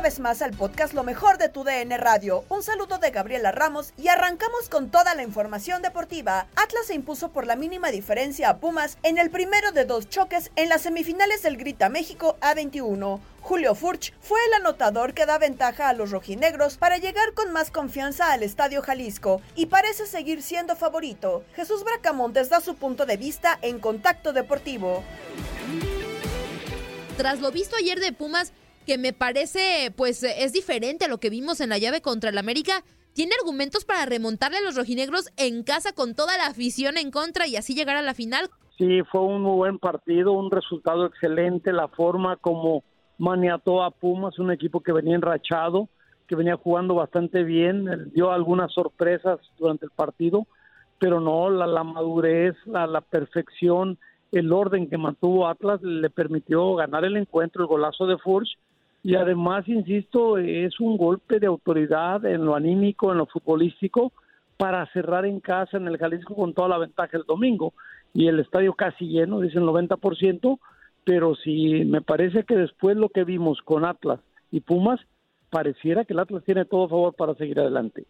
[0.00, 2.42] Una vez más al podcast Lo mejor de tu DN Radio.
[2.48, 6.46] Un saludo de Gabriela Ramos y arrancamos con toda la información deportiva.
[6.56, 10.52] Atlas se impuso por la mínima diferencia a Pumas en el primero de dos choques
[10.56, 13.20] en las semifinales del Grita México A21.
[13.42, 17.70] Julio Furch fue el anotador que da ventaja a los rojinegros para llegar con más
[17.70, 21.44] confianza al Estadio Jalisco y parece seguir siendo favorito.
[21.54, 25.04] Jesús Bracamontes da su punto de vista en Contacto Deportivo.
[27.18, 28.50] Tras lo visto ayer de Pumas,
[28.86, 32.38] que me parece pues es diferente a lo que vimos en la llave contra el
[32.38, 37.10] América, tiene argumentos para remontarle a los rojinegros en casa con toda la afición en
[37.10, 38.48] contra y así llegar a la final.
[38.78, 42.82] Sí, fue un muy buen partido, un resultado excelente, la forma como
[43.18, 45.88] maniató a Pumas, un equipo que venía enrachado,
[46.26, 50.46] que venía jugando bastante bien, dio algunas sorpresas durante el partido,
[50.98, 53.98] pero no, la, la madurez, la, la perfección,
[54.32, 58.48] el orden que mantuvo Atlas le permitió ganar el encuentro, el golazo de Furch,
[59.02, 64.12] y además, insisto, es un golpe de autoridad en lo anímico, en lo futbolístico,
[64.58, 67.72] para cerrar en casa en el Jalisco con toda la ventaja el domingo.
[68.12, 70.58] Y el estadio casi lleno, dice el 90%,
[71.04, 75.00] pero sí me parece que después lo que vimos con Atlas y Pumas,
[75.48, 78.04] pareciera que el Atlas tiene todo favor para seguir adelante.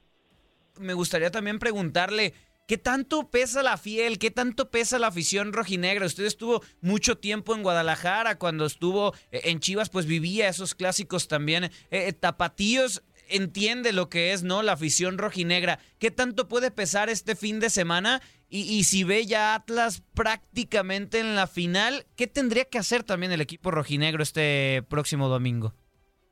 [0.81, 2.35] Me gustaría también preguntarle,
[2.71, 4.21] ¿Qué tanto pesa la fiel?
[4.21, 6.07] ¿Qué tanto pesa la afición rojinegra?
[6.07, 11.27] Usted estuvo mucho tiempo en Guadalajara, cuando estuvo eh, en Chivas, pues vivía esos clásicos
[11.27, 11.65] también.
[11.65, 14.63] Eh, eh, tapatíos entiende lo que es, ¿no?
[14.63, 15.81] La afición rojinegra.
[15.99, 18.23] ¿Qué tanto puede pesar este fin de semana?
[18.49, 23.33] Y, y, si ve ya Atlas prácticamente en la final, ¿qué tendría que hacer también
[23.33, 25.75] el equipo rojinegro este próximo domingo?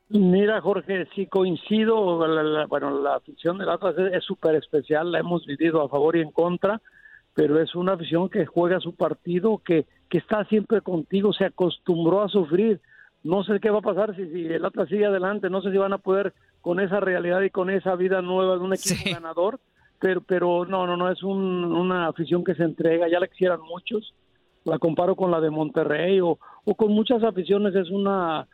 [0.09, 2.27] Mira, Jorge, sí coincido.
[2.27, 6.15] La, la, bueno, la afición del Atlas es súper especial, la hemos vivido a favor
[6.15, 6.81] y en contra,
[7.35, 12.23] pero es una afición que juega su partido, que, que está siempre contigo, se acostumbró
[12.23, 12.81] a sufrir.
[13.23, 15.77] No sé qué va a pasar si, si el Atlas sigue adelante, no sé si
[15.77, 19.11] van a poder con esa realidad y con esa vida nueva de un equipo sí.
[19.11, 19.59] ganador,
[19.99, 23.61] pero, pero no, no, no, es un, una afición que se entrega, ya la quisieran
[23.61, 24.15] muchos,
[24.63, 28.47] la comparo con la de Monterrey o, o con muchas aficiones, es una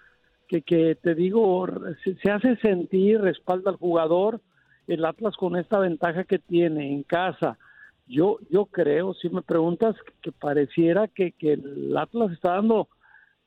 [0.47, 1.67] que, que te digo,
[2.03, 4.41] se, se, hace sentir, respalda al jugador,
[4.87, 7.57] el Atlas con esta ventaja que tiene en casa.
[8.07, 12.87] Yo, yo creo, si me preguntas, que pareciera que, que el Atlas está dando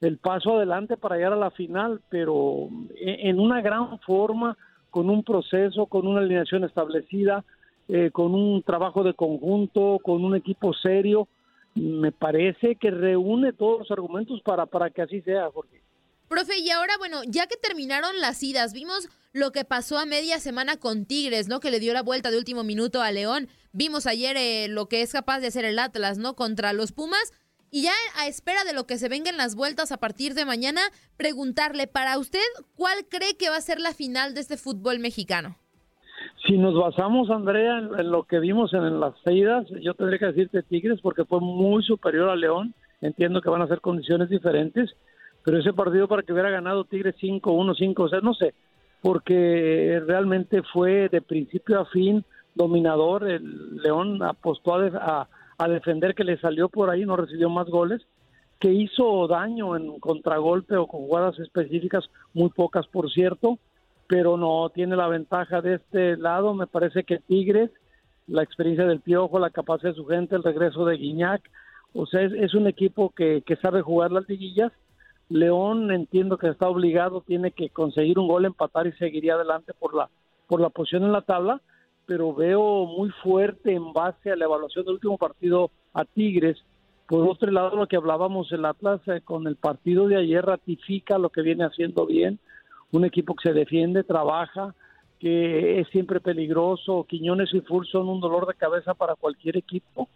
[0.00, 4.56] el paso adelante para llegar a la final, pero en una gran forma,
[4.90, 7.44] con un proceso, con una alineación establecida,
[7.88, 11.28] eh, con un trabajo de conjunto, con un equipo serio.
[11.74, 15.77] Me parece que reúne todos los argumentos para, para que así sea, Jorge.
[16.28, 20.38] Profe, y ahora, bueno, ya que terminaron las idas, vimos lo que pasó a media
[20.40, 21.60] semana con Tigres, ¿no?
[21.60, 23.48] Que le dio la vuelta de último minuto a León.
[23.72, 26.34] Vimos ayer eh, lo que es capaz de hacer el Atlas, ¿no?
[26.34, 27.32] Contra los Pumas.
[27.70, 30.80] Y ya a espera de lo que se vengan las vueltas a partir de mañana,
[31.16, 32.40] preguntarle para usted,
[32.76, 35.56] ¿cuál cree que va a ser la final de este fútbol mexicano?
[36.46, 40.62] Si nos basamos, Andrea, en, lo que vimos en, las idas, yo tendría que decirte
[40.62, 42.74] Tigres porque fue muy superior a León.
[43.02, 44.90] Entiendo que van a ser condiciones diferentes,
[45.44, 48.54] pero ese partido para que hubiera ganado Tigres 5-1, 5-6, no sé,
[49.00, 52.24] porque realmente fue de principio a fin
[52.54, 53.28] dominador.
[53.28, 58.02] El León apostó a, a, defender que le salió por ahí, no recibió más goles,
[58.58, 62.04] que hizo daño en contragolpe o con jugadas específicas,
[62.34, 63.58] muy pocas por cierto,
[64.08, 66.54] pero no tiene la ventaja de este lado.
[66.54, 67.70] Me parece que Tigres,
[68.26, 71.42] la experiencia del Piojo, la capacidad de su gente, el regreso de Guiñac,
[71.94, 74.72] o sea, es, un equipo que, que sabe jugar las liguillas
[75.28, 79.94] León entiendo que está obligado, tiene que conseguir un gol, empatar y seguiría adelante por
[79.94, 80.08] la,
[80.46, 81.60] por la posición en la tabla,
[82.06, 86.56] pero veo muy fuerte en base a la evaluación del último partido a Tigres.
[87.06, 91.18] Por otro lado, lo que hablábamos, el Atlas eh, con el partido de ayer ratifica
[91.18, 92.38] lo que viene haciendo bien,
[92.92, 94.74] un equipo que se defiende, trabaja,
[95.18, 97.04] que es siempre peligroso.
[97.08, 100.08] Quiñones y Fur son un dolor de cabeza para cualquier equipo.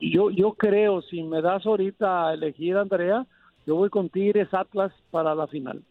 [0.00, 3.26] Yo, yo creo, si me das ahorita a elegir, Andrea,
[3.70, 5.84] yo voy con Tigres Atlas para la final.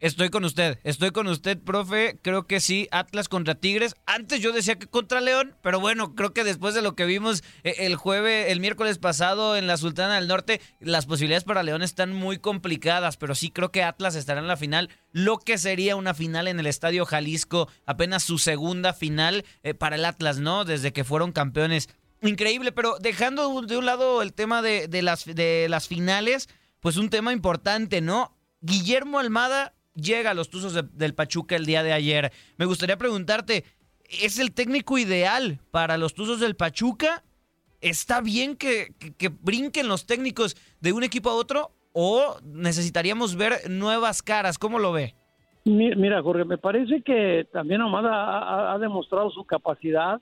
[0.00, 2.18] Estoy con usted, estoy con usted, profe.
[2.22, 3.94] Creo que sí, Atlas contra Tigres.
[4.04, 7.44] Antes yo decía que contra León, pero bueno, creo que después de lo que vimos
[7.62, 11.82] eh, el jueves, el miércoles pasado en la Sultana del Norte, las posibilidades para León
[11.82, 14.88] están muy complicadas, pero sí creo que Atlas estará en la final.
[15.12, 19.94] Lo que sería una final en el Estadio Jalisco, apenas su segunda final eh, para
[19.94, 20.64] el Atlas, ¿no?
[20.64, 21.90] Desde que fueron campeones.
[22.22, 26.48] Increíble, pero dejando de un lado el tema de, las, de las finales
[26.80, 28.36] pues un tema importante, ¿no?
[28.60, 32.32] Guillermo Almada llega a los Tuzos del Pachuca el día de ayer.
[32.56, 33.64] Me gustaría preguntarte,
[34.04, 37.22] ¿es el técnico ideal para los Tuzos del Pachuca?
[37.80, 38.94] ¿Está bien que,
[39.40, 44.58] brinquen los técnicos de un equipo a otro o necesitaríamos ver nuevas caras?
[44.58, 45.14] ¿Cómo lo ve?
[45.64, 50.20] Mira, Jorge, me parece que también Almada ha demostrado su capacidad,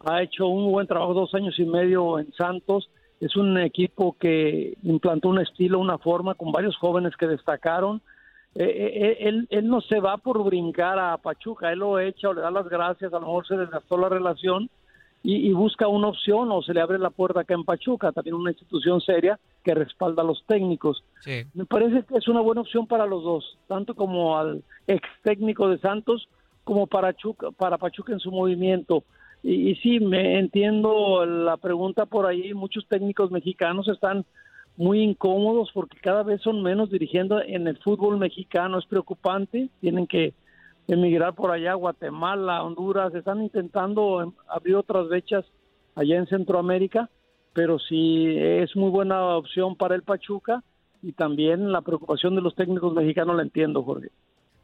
[0.00, 2.88] ha hecho un buen trabajo dos años y medio en Santos,
[3.20, 8.00] es un equipo que implantó un estilo, una forma, con varios jóvenes que destacaron.
[8.54, 12.34] Eh, eh, eh, él, no se va por brincar a Pachuca, él lo echa o
[12.34, 14.70] le da las gracias, a lo mejor se desgastó la relación
[15.22, 18.50] y, busca una opción o se le abre la puerta acá en Pachuca, también una
[18.50, 21.04] institución seria que respalda a los técnicos.
[21.54, 25.68] Me parece que es una buena opción para los dos, tanto como al ex técnico
[25.68, 26.28] de Santos
[26.64, 27.14] como para,
[27.56, 29.02] para Pachuca en su movimiento.
[29.42, 32.54] Y, sí, me entiendo la pregunta por ahí.
[32.54, 34.24] Muchos técnicos mexicanos están
[34.76, 38.78] muy incómodos porque cada vez son menos dirigiendo en el fútbol mexicano.
[38.78, 39.68] Es preocupante.
[39.80, 40.34] Tienen que
[40.88, 43.14] emigrar por allá, Guatemala, Honduras.
[43.14, 45.44] Están intentando abrir otras fechas
[45.94, 47.10] allá en Centroamérica,
[47.52, 50.62] pero sí es muy buena opción para el Pachuca
[51.02, 54.10] y también la preocupación de los técnicos mexicanos la entiendo, Jorge.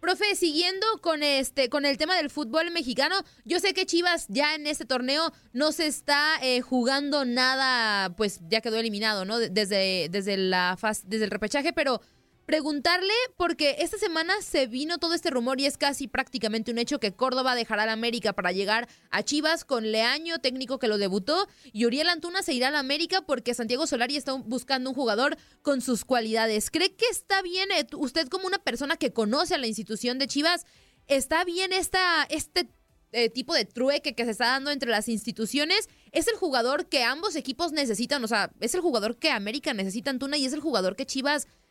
[0.05, 3.17] Profe, siguiendo con este, con el tema del fútbol mexicano,
[3.47, 8.41] yo sé que Chivas ya en este torneo no se está eh, jugando nada, pues
[8.51, 9.39] ya quedó eliminado, ¿no?
[9.39, 12.03] Desde, desde la faz, desde el repechaje, pero
[12.47, 17.01] preguntarle, porque esta semana se vino todo este rumor y es casi prácticamente un hecho
[17.01, 21.49] que Córdoba dejará la América para llegar a Chivas con Leaño, técnico que lo debutó,
[21.73, 25.37] y Uriel Antuna se irá a la América porque Santiago Solari está buscando un jugador
[25.63, 26.71] con sus cualidades.
[26.71, 30.27] ¿Cree que está bien, eh, usted como una persona que conoce a la institución de
[30.27, 30.67] Chivas,
[31.07, 32.69] está bien esta, este
[33.13, 35.89] eh, tipo de trueque que se está dando entre las instituciones?
[36.13, 38.23] ¿Es el jugador que ambos equipos necesitan?
[38.25, 41.47] O sea, ¿es el jugador que América necesita Antuna y es el jugador que Chivas
[41.47, 41.64] necesita,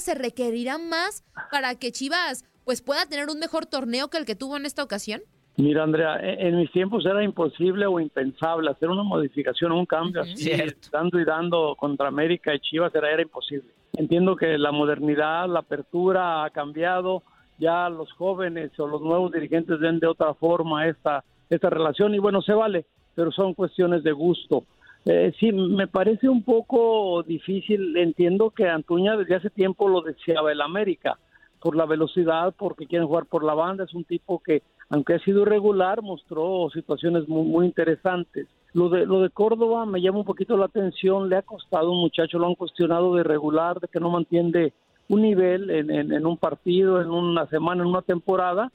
[0.00, 4.36] se requerirá más para que Chivas pues pueda tener un mejor torneo que el que
[4.36, 5.22] tuvo en esta ocasión?
[5.56, 10.22] Mira, Andrea, e-, en mis tiempos era imposible o impensable hacer una modificación, un cambio
[10.22, 10.50] así,
[10.92, 13.70] dando y dando contra América y Chivas era, era imposible.
[13.94, 17.22] Entiendo que la modernidad, la apertura ha cambiado,
[17.58, 22.18] ya los jóvenes o los nuevos dirigentes ven de otra forma esta, esta relación y
[22.18, 24.64] bueno, se vale, pero son cuestiones de gusto.
[25.06, 27.96] Eh, sí, me parece un poco difícil.
[27.96, 31.18] Entiendo que Antuña desde hace tiempo lo deseaba el América
[31.60, 33.84] por la velocidad, porque quieren jugar por la banda.
[33.84, 38.48] Es un tipo que, aunque ha sido irregular, mostró situaciones muy, interesantes.
[38.72, 41.28] Lo de, lo de Córdoba me llama un poquito la atención.
[41.28, 44.72] Le ha costado un muchacho, lo han cuestionado de irregular, de que no mantiene
[45.08, 48.70] un nivel en, en, un partido, en una semana, en una temporada.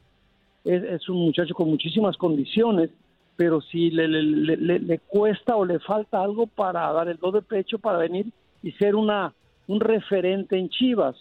[0.64, 2.90] Es un muchacho con muchísimas condiciones
[3.36, 7.42] pero si le, le, le, cuesta o le falta algo para dar el do de
[7.42, 8.28] pecho para venir
[8.64, 9.34] y ser una
[9.68, 11.16] un referente en Chivas.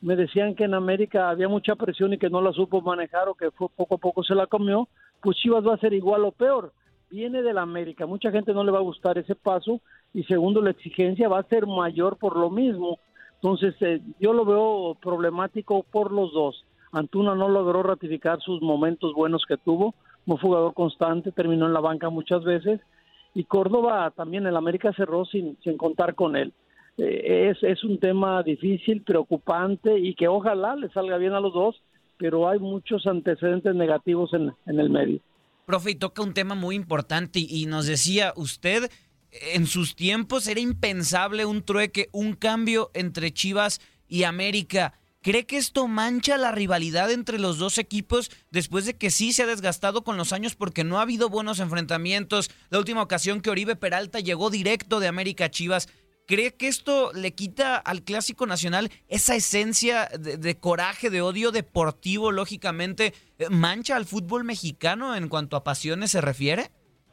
[0.00, 3.34] Me decían que en América había mucha presión y que no la supo manejar o
[3.34, 4.88] que fue, poco a poco se la comió,
[5.22, 6.72] pues Chivas va a ser igual o peor.
[7.10, 9.80] Viene de la América, mucha gente no le va a gustar ese paso
[10.12, 12.98] y segundo la exigencia va a ser mayor por lo mismo.
[13.36, 16.64] Entonces eh, yo lo veo problemático por los dos.
[16.92, 19.94] Antuna no logró ratificar sus momentos buenos que tuvo,
[20.28, 22.80] como jugador constante, terminó en la banca muchas veces
[23.34, 26.52] y Córdoba también el América cerró sin, sin contar con él.
[26.98, 31.54] Eh, es, es un tema difícil, preocupante y que ojalá le salga bien a los
[31.54, 31.76] dos,
[32.18, 35.20] pero hay muchos antecedentes negativos en, en el medio.
[35.64, 38.90] Profe, y toca un tema muy importante y nos decía usted,
[39.54, 44.92] en sus tiempos era impensable un trueque, un cambio entre Chivas y América.
[45.20, 49.42] ¿Cree que esto mancha la rivalidad entre los dos equipos después de que sí se
[49.42, 52.50] ha desgastado con los años porque no ha habido buenos enfrentamientos?
[52.70, 55.88] La última ocasión que Oribe Peralta llegó directo de América Chivas,
[56.28, 62.32] ¿Cree que esto le quita al Clásico Nacional esa esencia de, coraje, de odio deportivo,
[62.32, 63.14] lógicamente?
[63.38, 66.64] Eh, ¿Mancha al fútbol mexicano en cuanto a pasiones se refiere?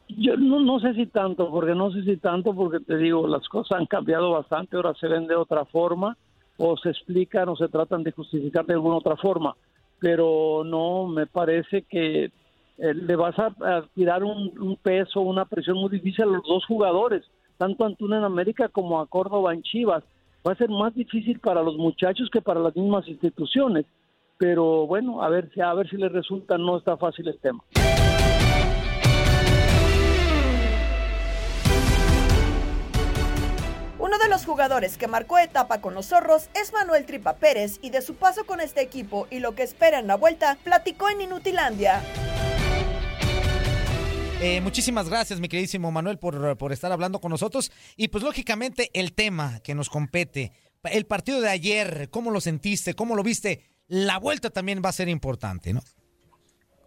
[0.08, 3.48] Yo no, no sé si tanto, porque no sé si tanto, porque te digo, las
[3.48, 6.18] cosas han cambiado bastante, ahora se ven de otra forma,
[6.58, 9.56] o se explican o se tratan de justificar de alguna otra forma,
[9.98, 12.30] pero no, me parece que
[12.78, 13.52] eh, le vas a,
[13.94, 17.24] tirar un, peso, una presión muy difícil a los dos jugadores
[17.56, 20.04] tanto a Antuna en América como a Córdoba en Chivas.
[20.46, 23.86] Va a ser más difícil para los muchachos que para las mismas instituciones,
[24.38, 27.64] pero bueno, a ver a ver si les resulta no está fácil el tema.
[34.06, 37.90] Uno de los jugadores que marcó etapa con los zorros es Manuel Tripa Pérez y
[37.90, 41.22] de su paso con este equipo y lo que espera en la vuelta, platicó en
[41.22, 42.00] Inutilandia.
[44.40, 47.72] Eh, muchísimas gracias, mi queridísimo Manuel, por, por estar hablando con nosotros.
[47.96, 50.52] Y pues lógicamente el tema que nos compete,
[50.84, 52.94] el partido de ayer, ¿cómo lo sentiste?
[52.94, 53.64] ¿Cómo lo viste?
[53.88, 55.80] La vuelta también va a ser importante, ¿no?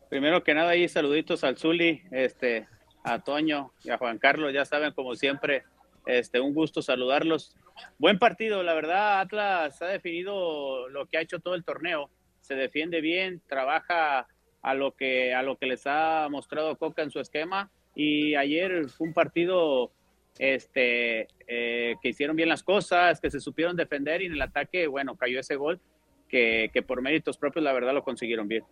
[0.10, 2.70] Primero que nada, ahí saluditos al Zuli, este,
[3.04, 5.66] a Toño y a Juan Carlos, ya saben, como siempre,
[6.10, 7.56] este, un gusto saludarlos.
[7.98, 12.10] Buen partido, la verdad, Atlas ha definido lo que ha hecho todo el torneo.
[12.42, 14.28] Se defiende bien, trabaja
[14.62, 18.89] a lo que a lo que les ha mostrado Coca en su esquema y ayer
[18.89, 19.92] fue un partido
[20.38, 24.88] este eh, que hicieron bien las cosas, que se supieron defender y en el ataque,
[24.88, 25.80] bueno, cayó ese gol
[26.28, 28.63] que, que por méritos propios la verdad lo consiguieron bien.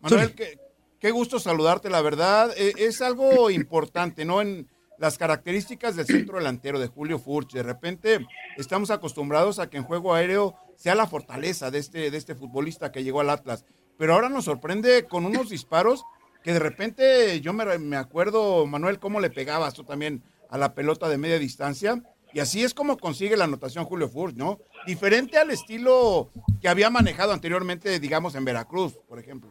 [0.00, 0.58] Manuel, qué,
[0.98, 4.40] qué gusto saludarte, la verdad, e, es algo importante, ¿no?
[4.40, 4.68] En
[5.00, 8.24] las características del centro delantero de Julio Furch, de repente
[8.56, 12.92] estamos acostumbrados a que en juego aéreo sea la fortaleza de este, de este futbolista
[12.92, 13.64] que llegó al Atlas
[14.00, 16.06] pero ahora nos sorprende con unos disparos
[16.42, 21.06] que de repente yo me, acuerdo, Manuel, cómo le pegabas tú también a la pelota
[21.06, 22.02] de media distancia.
[22.32, 24.58] Y así es como consigue la anotación Julio Furch, ¿no?
[24.86, 26.30] Diferente al estilo
[26.62, 29.50] que había manejado anteriormente, digamos, en Veracruz, por ejemplo.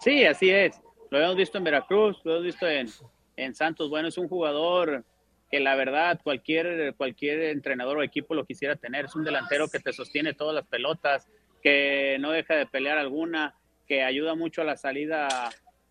[0.00, 0.78] Sí, así es.
[1.10, 2.90] Lo hemos visto en Veracruz, lo hemos visto en,
[3.36, 3.90] en Santos.
[3.90, 5.04] Bueno, es un jugador
[5.50, 9.04] que la verdad cualquier, cualquier entrenador o equipo lo quisiera tener.
[9.06, 11.28] Es un delantero que te sostiene todas las pelotas,
[11.62, 13.54] que no deja de pelear alguna,
[13.86, 15.28] que ayuda mucho a la salida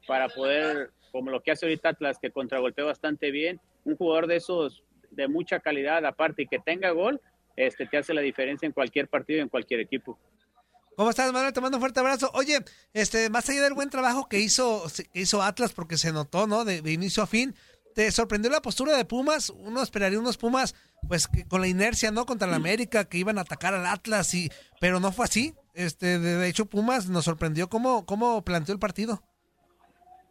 [0.08, 4.38] para poder, como lo que hace ahorita Atlas, que contragolpea bastante bien, un jugador de
[4.38, 7.22] esos de mucha calidad aparte y que tenga gol,
[7.56, 10.20] este te hace la diferencia en cualquier partido y en cualquier equipo.
[10.96, 11.52] ¿Cómo estás, Manuel?
[11.52, 12.32] Te mando un fuerte abrazo.
[12.34, 12.60] Oye,
[12.94, 16.64] este, más allá del buen trabajo que hizo, que hizo Atlas, porque se notó, ¿no?
[16.64, 17.54] De, inicio a fin,
[17.94, 19.50] ¿te sorprendió la postura de Pumas?
[19.50, 20.74] Uno esperaría unos Pumas,
[21.08, 22.26] pues, que, con la inercia, ¿no?
[22.26, 24.50] Contra la América, que iban a atacar al Atlas, y,
[24.80, 25.54] pero no fue así.
[25.74, 29.22] Este, de hecho, Pumas nos sorprendió cómo, cómo planteó el partido.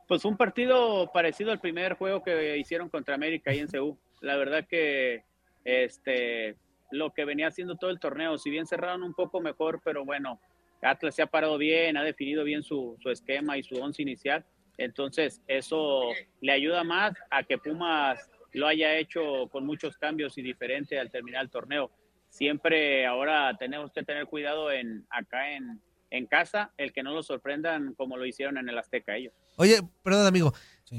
[0.08, 3.98] Pues un partido parecido al primer juego que hicieron contra América ahí en Ceú.
[4.20, 5.24] La verdad que
[5.64, 6.56] este
[6.90, 10.38] lo que venía haciendo todo el torneo, si bien cerraron un poco mejor, pero bueno,
[10.84, 14.44] Atlas se ha parado bien, ha definido bien su, su esquema y su once inicial.
[14.76, 16.10] Entonces, eso
[16.40, 21.10] le ayuda más a que Pumas lo haya hecho con muchos cambios y diferente al
[21.10, 21.90] terminar el torneo
[22.34, 27.22] siempre ahora tenemos que tener cuidado en acá en, en casa, el que no lo
[27.22, 29.32] sorprendan como lo hicieron en el Azteca ellos.
[29.56, 30.52] Oye, perdón amigo,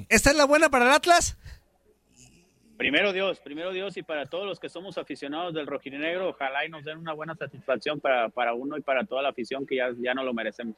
[0.07, 1.37] ¿esta es la buena para el Atlas?
[2.77, 6.69] Primero Dios, primero Dios y para todos los que somos aficionados del rojinegro, ojalá y
[6.69, 9.89] nos den una buena satisfacción para, para uno y para toda la afición que ya,
[9.97, 10.75] ya no lo merecemos.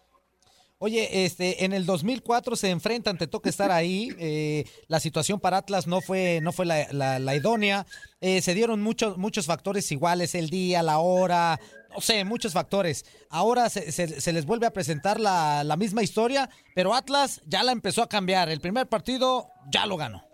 [0.79, 4.09] Oye, este, en el 2004 se enfrentan, te toca estar ahí.
[4.19, 7.85] Eh, la situación para Atlas no fue, no fue la, la, idónea.
[8.21, 13.05] Eh, se dieron muchos, muchos factores iguales, el día, la hora, no sé, muchos factores.
[13.29, 17.63] Ahora se, se- se les vuelve a presentar la, la misma historia, pero Atlas ya
[17.63, 18.49] la empezó a cambiar.
[18.49, 20.26] El primer partido ya lo ganó.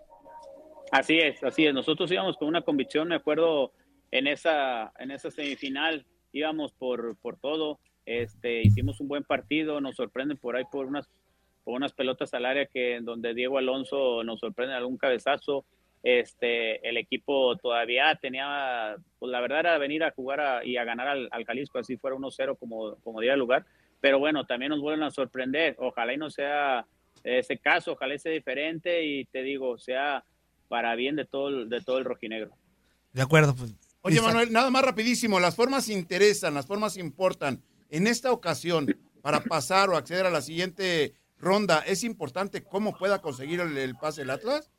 [0.94, 1.74] Así es, así es.
[1.74, 3.72] Nosotros íbamos con una convicción, me acuerdo,
[4.12, 7.80] en esa, en esa semifinal, íbamos por, por todo.
[8.06, 11.10] Este, hicimos un buen partido, nos sorprenden por ahí por unas,
[11.64, 15.64] por unas pelotas al área que en donde Diego Alonso nos sorprende en algún cabezazo.
[16.04, 21.08] Este, el equipo todavía tenía, pues la verdad era venir a jugar y a ganar
[21.08, 23.66] al, al Jalisco, así fuera 1-0 como, como diera lugar.
[24.00, 25.74] Pero bueno, también nos vuelven a sorprender.
[25.80, 26.86] Ojalá y no sea
[27.24, 30.22] ese caso, ojalá sea diferente y te digo, sea
[30.68, 32.56] para bien de todo el, de todo el rojinegro.
[33.12, 33.54] De acuerdo.
[33.54, 34.20] Pues, Oye.
[34.20, 37.62] Manuel, nada más rapidísimo, las formas interesan, las formas importan.
[37.90, 38.86] En esta ocasión,
[39.22, 43.94] para pasar o acceder a la siguiente ronda, ¿es importante cómo pueda conseguir el, el
[43.94, 44.70] pase el Atlas?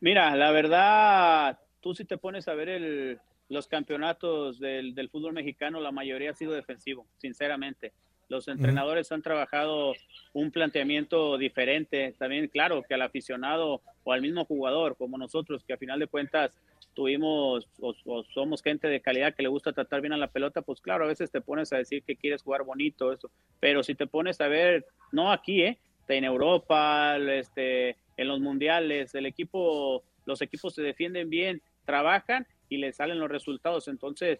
[0.00, 5.32] Mira, la verdad, tú si te pones a ver el, los campeonatos del, del fútbol
[5.32, 7.92] mexicano, la mayoría ha sido defensivo, sinceramente.
[8.28, 9.94] Los entrenadores han trabajado
[10.32, 12.14] un planteamiento diferente.
[12.18, 16.08] También, claro, que al aficionado o al mismo jugador, como nosotros, que a final de
[16.08, 16.58] cuentas
[16.94, 20.62] tuvimos o, o somos gente de calidad que le gusta tratar bien a la pelota,
[20.62, 23.30] pues claro, a veces te pones a decir que quieres jugar bonito, eso.
[23.60, 25.78] Pero si te pones a ver, no aquí, ¿eh?
[26.08, 32.78] En Europa, este, en los mundiales, el equipo, los equipos se defienden bien, trabajan y
[32.78, 33.88] les salen los resultados.
[33.88, 34.38] Entonces,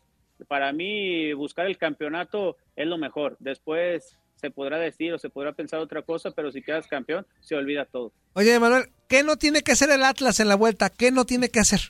[0.48, 3.36] para mí, buscar el campeonato es lo mejor.
[3.40, 7.54] Después se podrá decir o se podrá pensar otra cosa, pero si quedas campeón, se
[7.56, 8.12] olvida todo.
[8.34, 10.90] Oye, Manuel, ¿qué no tiene que hacer el Atlas en la vuelta?
[10.90, 11.80] ¿Qué no tiene que hacer?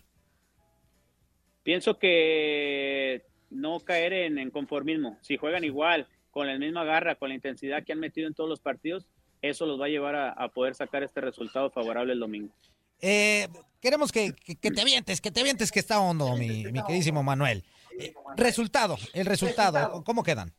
[1.62, 5.18] Pienso que no caer en, en conformismo.
[5.22, 8.48] Si juegan igual, con la misma garra, con la intensidad que han metido en todos
[8.48, 9.06] los partidos,
[9.42, 12.52] eso los va a llevar a, a poder sacar este resultado favorable el domingo.
[13.00, 13.48] Eh,
[13.80, 17.22] queremos que, que- que te avientes, que te avientes que está hondo, mi, mi queridísimo
[17.22, 17.64] Manuel.
[17.98, 20.52] Eh, resultado, el resultado, ¿cómo quedan?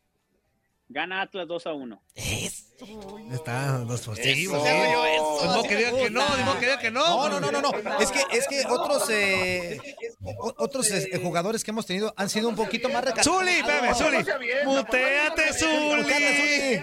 [0.90, 2.02] Gana Atlas 2 a 1.
[3.32, 4.52] Está dos por sí, Eso.
[4.52, 4.64] pues.
[4.72, 5.36] Eso.
[5.40, 7.28] Pues no, que diga que no, digo que diga que no.
[7.28, 7.98] No, no, no, no, no.
[8.00, 9.78] Es que, es que otros, eh,
[10.56, 13.26] otros eh, jugadores que hemos tenido han sido un poquito más recatados.
[13.38, 14.16] Zuli, espérame, Zuli.
[14.64, 16.80] Muteate, Zuli.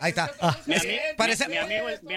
[0.00, 0.30] Ahí está.
[0.66, 2.14] Mi, Es- ami- parece- mi- mi amigo, mi,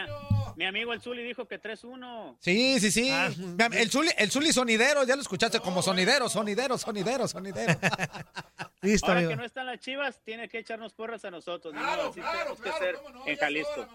[0.60, 2.36] mi amigo el Zuli dijo que 3-1.
[2.42, 3.10] Sí, sí, sí.
[3.10, 7.80] El Zuli, el Zuli sonidero, ya lo escuchaste como sonidero, sonidero, sonidero, sonidero.
[8.82, 9.32] Listo, Ahora amigo.
[9.32, 11.74] que no están las chivas, tiene que echarnos porras a nosotros.
[11.74, 13.88] modo, así tenemos que ser en Jalisco.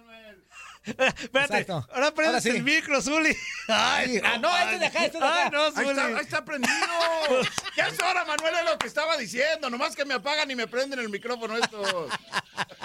[0.84, 1.86] Espérate, Exacto.
[1.94, 2.50] ahora prendes Ahora sí.
[2.50, 3.34] el micro, Zuli.
[3.68, 5.44] Ay, Ah, no, este de acá, este de acá.
[5.44, 6.74] Ay, no, Ahí está, ahí está prendido.
[7.76, 9.70] ya es hora, Manuel, es lo que estaba diciendo.
[9.70, 12.10] Nomás que me apagan y me prenden el micrófono estos.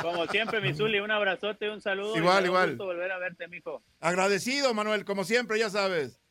[0.01, 2.15] Como siempre, mi Zuli, un abrazote, un saludo.
[2.15, 2.69] y Igual, igual.
[2.69, 3.83] gusto volver a verte, mijo.
[3.99, 6.21] Agradecido, Manuel, como siempre, ya sabes.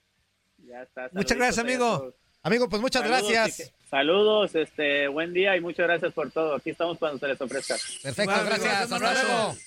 [0.56, 1.10] Ya está.
[1.12, 2.14] Muchas gracias, amigo.
[2.42, 3.72] Amigo, pues muchas Saludos, gracias.
[3.90, 6.56] Saludos, este, buen día y muchas gracias por todo.
[6.56, 7.74] Aquí estamos cuando se les ofrezca.
[8.02, 8.90] Perfecto, Igual, gracias.
[8.90, 9.38] gracias, Hasta luego.
[9.38, 9.58] Manuel.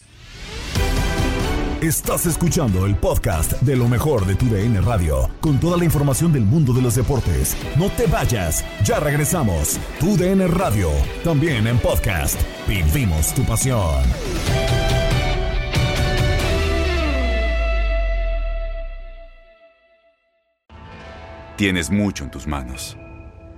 [1.82, 6.32] Estás escuchando el podcast de lo mejor de tu DN Radio, con toda la información
[6.32, 7.58] del mundo de los deportes.
[7.76, 9.80] No te vayas, ya regresamos.
[10.00, 10.92] Tu DN Radio,
[11.24, 12.40] también en podcast.
[12.68, 14.04] Vivimos tu pasión.
[21.58, 22.98] Tienes mucho en tus manos.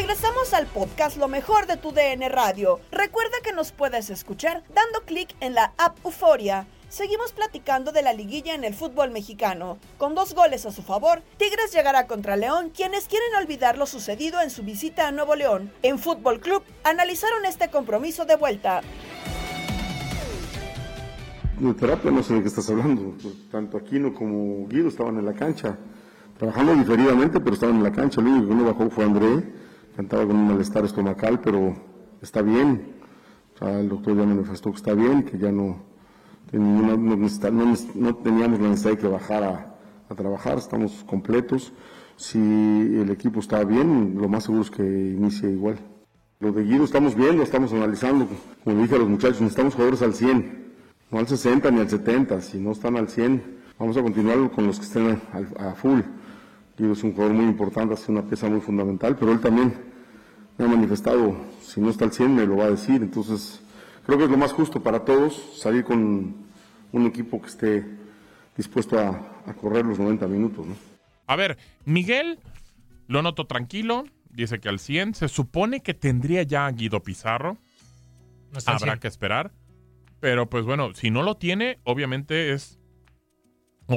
[0.00, 2.80] Regresamos al podcast Lo mejor de tu DN Radio.
[2.90, 6.66] Recuerda que nos puedes escuchar dando clic en la app Euforia.
[6.88, 9.76] Seguimos platicando de la liguilla en el fútbol mexicano.
[9.98, 14.40] Con dos goles a su favor, Tigres llegará contra León, quienes quieren olvidar lo sucedido
[14.40, 15.70] en su visita a Nuevo León.
[15.82, 18.80] En Fútbol Club analizaron este compromiso de vuelta.
[21.58, 23.16] De terapia no sé de qué estás hablando.
[23.52, 25.76] Tanto Aquino como Guido estaban en la cancha,
[26.38, 28.22] trabajando diferidamente, pero estaban en la cancha.
[28.22, 29.59] Lo único que no bajó fue André,
[29.94, 31.74] que andaba con un malestar estomacal, pero
[32.22, 33.00] está bien.
[33.60, 35.82] El doctor ya manifestó que está bien, que ya no,
[36.52, 37.16] no, no
[37.94, 39.76] no teníamos la necesidad de que bajara
[40.08, 41.72] a, trabajar, estamos completos.
[42.16, 45.78] Si el equipo está bien, lo más seguro es que inicie igual.
[46.40, 48.26] Lo de Guido estamos viendo, estamos analizando.
[48.64, 50.72] Como dije a los muchachos, necesitamos jugadores al 100,
[51.10, 52.40] no al 60 ni al 70.
[52.40, 53.42] Si no están al 100,
[53.78, 56.00] vamos a continuar con los que estén a, a full.
[56.80, 59.74] Guido es un jugador muy importante, hace una pieza muy fundamental, pero él también
[60.58, 63.60] me ha manifestado, si no está al 100 me lo va a decir, entonces
[64.06, 66.34] creo que es lo más justo para todos salir con
[66.92, 67.86] un equipo que esté
[68.56, 70.66] dispuesto a, a correr los 90 minutos.
[70.66, 70.74] ¿no?
[71.26, 72.38] A ver, Miguel
[73.06, 77.58] lo noto tranquilo, dice que al 100, se supone que tendría ya a Guido Pizarro,
[78.52, 79.00] No está al habrá 100.
[79.00, 79.52] que esperar,
[80.18, 82.79] pero pues bueno, si no lo tiene, obviamente es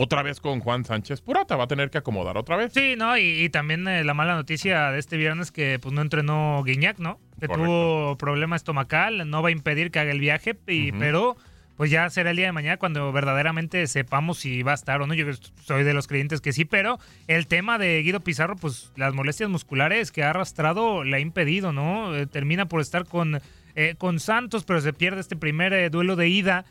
[0.01, 2.73] otra vez con Juan Sánchez Purata, va a tener que acomodar otra vez.
[2.73, 3.17] Sí, ¿no?
[3.17, 6.99] Y, y también eh, la mala noticia de este viernes que pues no entrenó Guiñac,
[6.99, 7.19] ¿no?
[7.39, 7.65] Que Correcto.
[7.65, 11.35] tuvo problema estomacal, no va a impedir que haga el viaje, y, pero
[11.75, 15.07] pues ya será el día de mañana cuando verdaderamente sepamos si va a estar o
[15.07, 15.13] no.
[15.15, 15.25] Yo
[15.63, 19.49] soy de los creyentes que sí, pero el tema de Guido Pizarro, pues las molestias
[19.49, 22.15] musculares que ha arrastrado le ha impedido, ¿no?
[22.15, 23.41] Eh, termina por estar con,
[23.75, 26.65] eh, con Santos, pero se pierde este primer eh, duelo de ida.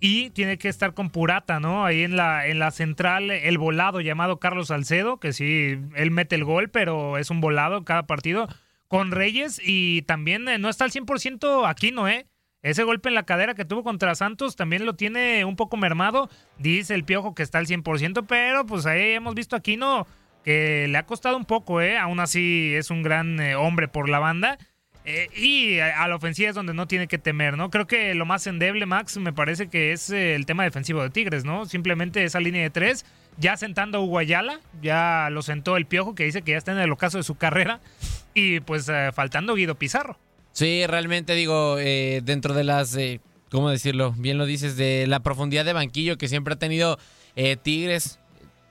[0.00, 1.84] Y tiene que estar con Purata, ¿no?
[1.84, 6.36] Ahí en la, en la central, el volado llamado Carlos Salcedo, que sí, él mete
[6.36, 8.48] el gol, pero es un volado cada partido.
[8.86, 12.26] Con Reyes y también eh, no está al 100% Aquino, ¿eh?
[12.62, 16.28] Ese golpe en la cadera que tuvo contra Santos también lo tiene un poco mermado.
[16.58, 20.06] Dice el piojo que está al 100%, pero pues ahí hemos visto Aquino
[20.44, 21.98] que le ha costado un poco, ¿eh?
[21.98, 24.58] Aún así es un gran eh, hombre por la banda.
[25.10, 27.70] Eh, y a, la ofensiva es donde no tiene que temer, ¿no?
[27.70, 31.08] Creo que lo más endeble, Max, me parece que es eh, el tema defensivo de
[31.08, 31.64] Tigres, ¿no?
[31.64, 33.06] Simplemente esa línea de tres,
[33.38, 36.72] ya sentando a Hugo Ayala, ya lo sentó el Piojo, que dice que ya está
[36.72, 37.80] en el ocaso de su carrera,
[38.34, 40.18] y pues eh, faltando Guido Pizarro.
[40.52, 42.98] Sí, realmente digo, dentro de las,
[43.50, 44.12] ¿cómo decirlo?
[44.18, 46.98] Bien lo dices, de la profundidad de banquillo que siempre ha tenido
[47.62, 48.18] Tigres.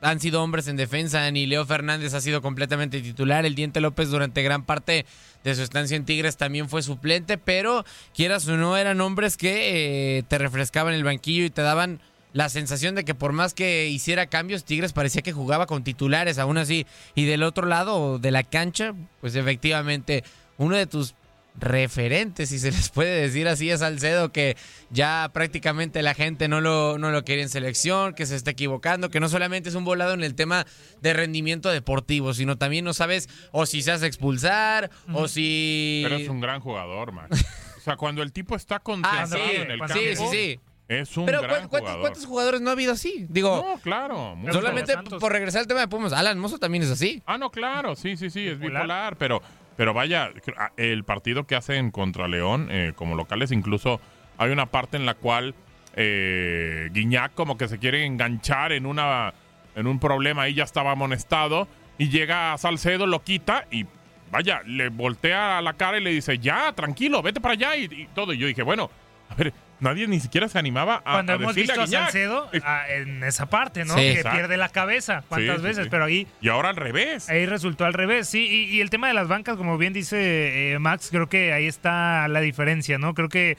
[0.02, 3.46] Han sido hombres en defensa, ni Leo Fernández ha sido completamente titular.
[3.46, 5.06] El Diente López durante gran parte
[5.44, 7.84] de su estancia en Tigres también fue suplente, pero
[8.14, 12.00] quieras o no, eran hombres que eh, te refrescaban el banquillo y te daban
[12.34, 16.38] la sensación de que por más que hiciera cambios, Tigres parecía que jugaba con titulares
[16.38, 16.86] aún así.
[17.16, 20.24] Y del otro lado de la cancha, pues efectivamente,
[20.58, 21.16] uno de tus
[21.60, 24.56] referentes, si se les puede decir así, es Salcedo, que
[24.90, 29.10] ya prácticamente la gente no lo, no lo quiere en selección, que se está equivocando,
[29.10, 30.66] que no solamente es un volado en el tema
[31.02, 36.02] de rendimiento deportivo, sino también no sabes o si se hace expulsar o si...
[36.04, 37.44] Pero es un gran jugador, Max.
[37.78, 40.60] O sea, cuando el tipo está concentrado Ah, sí, en el sí, campo, sí, sí.
[40.90, 42.02] es un Pero gran ¿cuántos, jugador.
[42.02, 43.26] cuántos jugadores no ha habido así?
[43.30, 44.36] Digo, No, claro.
[44.36, 44.56] muchos.
[44.56, 47.24] solamente por regresar al tema de Pumas, Alan Mozo también es así.
[47.26, 49.42] Ah, no, claro, sí, sí, sí, es bipolar, pero,
[49.78, 54.02] pero vaya, ah, el partido que hacen contra León eh, como locales, incluso
[54.38, 55.56] hay una parte en la cual
[55.96, 59.34] eh, Guiñac como que se quiere enganchar en una
[59.76, 61.68] en un problema, ahí ya estaba amonestado,
[62.00, 63.86] y llega Salcedo, lo quita y
[64.32, 68.08] vaya, le voltea la cara y le dice, ya, tranquilo, vete para allá y, y
[68.14, 68.34] todo.
[68.34, 68.90] Y yo dije, bueno,
[69.30, 72.04] a ver, nadie ni siquiera se animaba a, Cuando a hemos decirle visto a Guiñac.
[72.12, 73.94] Salcedo ah, en esa parte, ¿no?
[73.94, 74.00] Sí.
[74.02, 74.38] que Exacto.
[74.38, 75.24] pierde la cabeza.
[75.30, 75.84] ¿Cuántas Sí, sí, veces?
[75.86, 75.90] sí.
[75.90, 77.30] Pero ahí Y ahora al revés.
[77.30, 78.48] Ahí resultó al revés, sí.
[78.48, 81.68] Y, y el tema de las bancas, como bien dice eh, Max, creo que ahí
[81.68, 83.14] está la diferencia, ¿no?
[83.14, 83.58] Creo que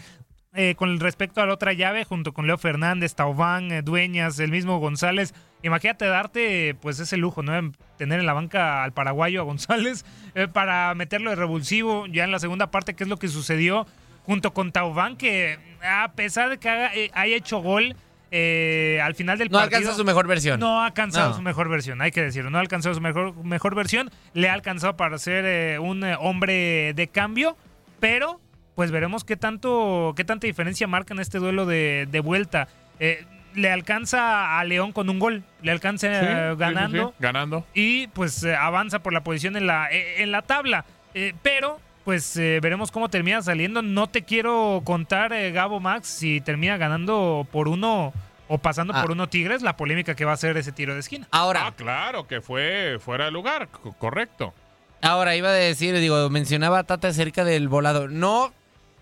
[0.54, 4.50] eh, con respecto a la otra llave, junto con Leo Fernández, Taubán, eh, Dueñas, el
[4.50, 7.70] mismo González, imagínate darte pues ese lujo, ¿no?
[7.98, 10.04] Tener en la banca al paraguayo, a González,
[10.34, 13.86] eh, para meterlo de revulsivo ya en la segunda parte, que es lo que sucedió
[14.28, 17.96] junto con Taubán, que a pesar de que haga- eh, haya hecho gol,
[18.30, 19.78] eh, al final del No partido...
[19.78, 20.60] alcanza su mejor versión.
[20.60, 21.36] No ha alcanzado No.
[21.36, 22.50] su mejor versión, hay que decirlo.
[22.50, 24.10] No ha alcanzado su mejor, mejor versión.
[24.34, 27.56] Le ha alcanzado para ser eh, un hombre de cambio,
[28.00, 28.38] pero
[28.74, 32.68] pues veremos qué tanto, qué tanta diferencia marca en este duelo de, de vuelta.
[33.00, 37.08] Eh, le alcanza a León con un gol, le alcanza Sí, eh, sí, sí, ganando
[37.08, 37.66] sí, ganando.
[37.72, 40.84] y pues eh, avanza por la posición en la, eh, en la tabla.
[41.14, 43.82] Eh, pero pues eh, veremos cómo termina saliendo.
[43.82, 48.14] No te quiero contar, eh, Gabo Max, si termina ganando por uno
[48.48, 49.02] o pasando Ah.
[49.02, 51.28] por uno Tigres, la polémica que va a ser ese tiro de esquina.
[51.32, 54.54] Ahora, Ah, claro, que fue fuera de lugar, co- correcto.
[55.02, 58.08] Ahora iba a decir, digo, mencionaba a Tata acerca del volado.
[58.08, 58.54] No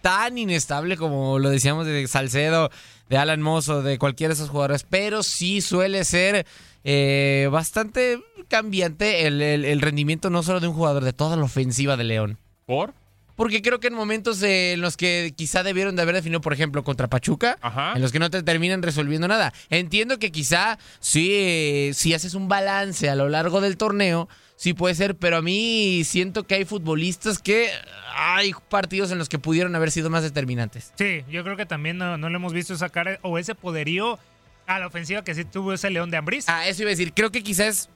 [0.02, 2.72] tan inestable como lo decíamos de Salcedo,
[3.08, 6.44] de Alan Mozo, de cualquiera de esos jugadores, pero sí suele ser
[6.82, 11.44] eh, bastante cambiante el, el- el rendimiento no solo de un jugador, de toda la
[11.44, 12.38] ofensiva de León.
[12.66, 12.94] ¿Por?
[13.36, 16.52] Porque creo que en momentos eh, en los que quizá debieron de haber definido, por
[16.52, 17.58] ejemplo, contra Pachuca,
[17.94, 19.52] en los que no te terminan resolviendo nada.
[19.68, 24.72] Entiendo que quizá sí, eh, si haces un balance a lo largo del torneo, sí
[24.72, 27.68] puede ser, pero a mí siento que hay futbolistas que
[28.16, 30.92] hay partidos en los que pudieron haber sido más determinantes.
[30.96, 34.18] Sí, yo creo que también no, no le hemos visto esa cara o ese poderío
[34.66, 36.46] a la ofensiva que sí tuvo ese León de Ambriz.
[36.48, 37.90] Ah, eso iba a decir, creo que quizás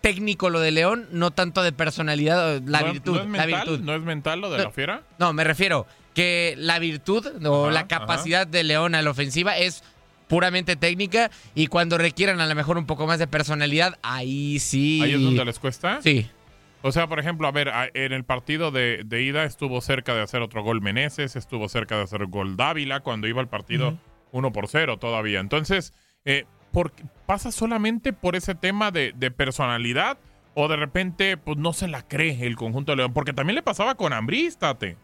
[0.00, 3.80] técnico lo de León, no tanto de personalidad, la ¿No, virtud, ¿no es la virtud.
[3.80, 4.64] ¿No es mental lo de No.
[4.64, 5.02] la fiera?
[5.18, 9.56] No, me refiero que la virtud o Ajá, la capacidad de León a la ofensiva
[9.56, 9.82] es
[10.28, 15.00] puramente técnica y cuando requieran a lo mejor un poco más de personalidad, ahí sí.
[15.02, 16.00] ¿Ahí es donde les cuesta?
[16.02, 16.28] Sí.
[16.82, 20.20] O sea, por ejemplo, a ver, en el partido de, de ida estuvo cerca de
[20.20, 23.98] hacer otro gol Meneses, estuvo cerca de hacer gol Dávila cuando iba el partido Ujú.
[24.32, 25.40] 1 por 0 todavía.
[25.40, 25.94] Entonces,
[26.26, 30.18] eh, ¿por qué- ¿pasa solamente por ese tema de, de personalidad
[30.54, 33.12] o de repente pues no se la cree el conjunto de León?
[33.14, 34.96] Porque también le pasaba con Ambriz, Tate.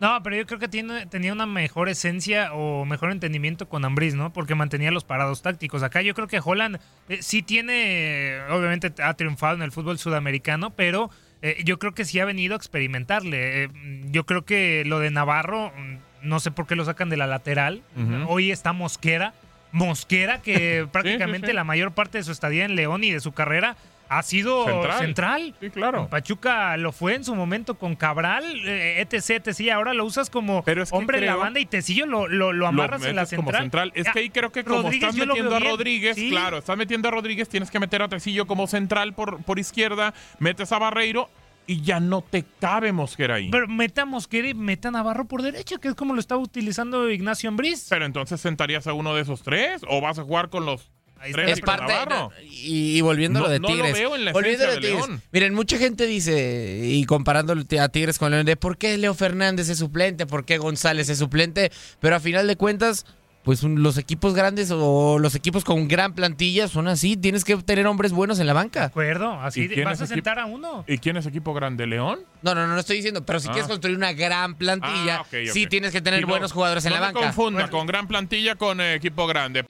[0.00, 4.16] No, pero yo creo que tiene, tenía una mejor esencia o mejor entendimiento con Ambris,
[4.16, 4.32] ¿no?
[4.32, 5.84] Porque mantenía los parados tácticos.
[5.84, 10.70] Acá yo creo que Holland eh, sí tiene, obviamente ha triunfado en el fútbol sudamericano,
[10.70, 11.08] pero
[11.40, 13.64] eh, yo creo que sí ha venido a experimentarle.
[13.64, 13.68] Eh,
[14.10, 17.28] yo creo que lo de Navarro, mm, no sé por qué lo sacan de la
[17.28, 17.82] lateral.
[18.26, 19.34] Hoy está Mosquera.
[19.72, 21.52] Mosquera, que prácticamente sí.
[21.52, 23.76] la mayor parte de su estadía en León y de su carrera
[24.08, 24.98] ha sido Central.
[24.98, 25.54] central.
[25.58, 26.06] Sí, claro.
[26.08, 29.70] Pachuca lo fue en su momento con Cabral, eh, etc, etc.
[29.72, 33.02] Ahora lo usas como que hombre en la banda y Tecillo lo, lo, lo amarras
[33.06, 33.90] en la metes como central.
[33.90, 33.92] central.
[33.94, 35.60] Es Ah, que ahí creo que como Rodríguez estás metiendo a.
[35.60, 36.28] Rodríguez, Sí.
[36.28, 40.12] claro, estás metiendo a Rodríguez, tienes que meter a Tecillo como central por, por izquierda,
[40.38, 41.30] metes a Barreiro
[41.66, 43.50] y ya no te cabe Mosquera ahí.
[43.50, 46.40] Pero meta a Mosquera y meta a Navarro por derecha, que es como lo estaba
[46.40, 47.86] utilizando Ignacio Ambriz.
[47.88, 50.90] Pero entonces sentarías a uno de esos tres o vas a jugar con los
[51.32, 51.92] tres Es parte.
[51.92, 52.30] Navarro.
[52.42, 53.94] Y, y volviendo a lo de no lo Tigres.
[53.94, 55.08] veo en la volviendo a lo esencia de de Tigres.
[55.08, 55.22] León.
[55.32, 59.68] Miren, mucha gente dice, y comparando a Tigres con León, de por qué Leo Fernández
[59.68, 61.70] es suplente, por qué González es suplente.
[62.00, 63.06] Pero a final de cuentas,
[63.44, 67.16] pues un- los equipos grandes o los equipos con gran plantilla son así.
[67.16, 68.80] Tienes que tener hombres buenos en la banca.
[68.80, 70.84] De acuerdo, así ¿Y de- quién vas a sentar a uno.
[70.86, 71.86] ¿Y quién es equipo grande?
[71.86, 72.20] ¿León?
[72.42, 73.52] No, no, no, no estoy diciendo, pero si Ah.
[73.52, 76.96] quieres construir una gran plantilla, Ah, sí tienes que tener no, buenos jugadores en no
[76.96, 77.20] la banca.
[77.20, 79.64] confunda con gran plantilla con eh, equipo grande.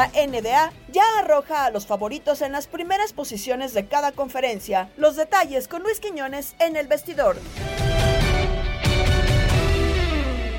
[0.00, 4.88] La NBA ya arroja a los favoritos en las primeras posiciones de cada conferencia.
[4.96, 7.36] Los detalles con Luis Quiñones en el vestidor.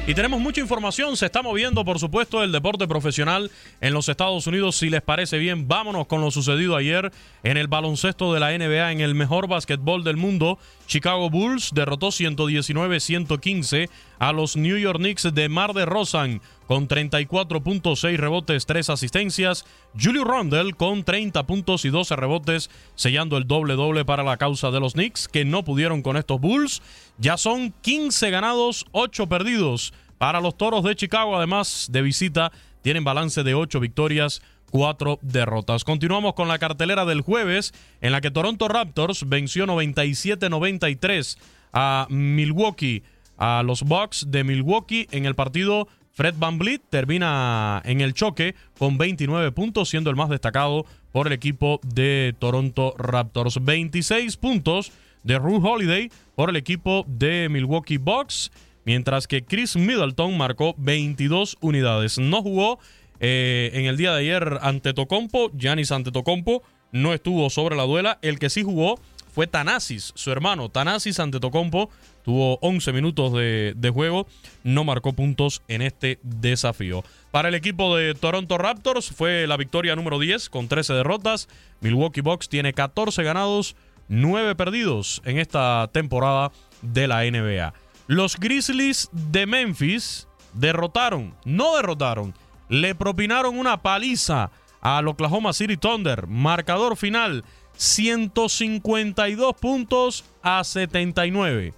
[0.05, 3.49] Y tenemos mucha información, se está moviendo por supuesto el deporte profesional
[3.81, 4.75] en los Estados Unidos.
[4.75, 7.11] Si les parece bien, vámonos con lo sucedido ayer
[7.43, 10.59] en el baloncesto de la NBA en el mejor básquetbol del mundo.
[10.91, 18.17] Chicago Bulls derrotó 119-115 a los New York Knicks de Mar de Rosan con 34.6
[18.17, 19.63] rebotes, 3 asistencias.
[19.97, 24.81] Julio Rondell con 30 puntos y 12 rebotes, sellando el doble-doble para la causa de
[24.81, 26.81] los Knicks, que no pudieron con estos Bulls.
[27.17, 31.37] Ya son 15 ganados, 8 perdidos para los Toros de Chicago.
[31.37, 32.51] Además de visita,
[32.81, 35.83] tienen balance de 8 victorias, 4 derrotas.
[35.83, 41.37] Continuamos con la cartelera del jueves, en la que Toronto Raptors venció 97-93
[41.73, 43.03] a Milwaukee,
[43.37, 45.87] a los Bucks de Milwaukee en el partido.
[46.13, 51.27] Fred Van Vliet termina en el choque con 29 puntos, siendo el más destacado por
[51.27, 53.63] el equipo de Toronto Raptors.
[53.63, 54.91] 26 puntos
[55.23, 58.51] de Rue Holiday por el equipo de Milwaukee Bucks,
[58.85, 62.17] mientras que Chris Middleton marcó 22 unidades.
[62.17, 62.79] No jugó
[63.21, 67.83] eh, en el día de ayer ante Tocompo, Giannis ante Tocompo no estuvo sobre la
[67.83, 68.17] duela.
[68.23, 68.99] El que sí jugó
[69.31, 70.69] fue Tanasis, su hermano.
[70.69, 71.89] Tanasis ante Tocompo
[72.23, 74.27] tuvo 11 minutos de, de juego,
[74.63, 77.03] no marcó puntos en este desafío.
[77.29, 81.47] Para el equipo de Toronto Raptors fue la victoria número 10 con 13 derrotas.
[81.79, 83.75] Milwaukee Bucks tiene 14 ganados,
[84.09, 87.73] 9 perdidos en esta temporada de la NBA.
[88.07, 92.33] Los Grizzlies de Memphis derrotaron, no derrotaron,
[92.71, 96.25] le propinaron una paliza al Oklahoma City Thunder.
[96.25, 97.43] Marcador final
[97.75, 101.73] 152 puntos a 79.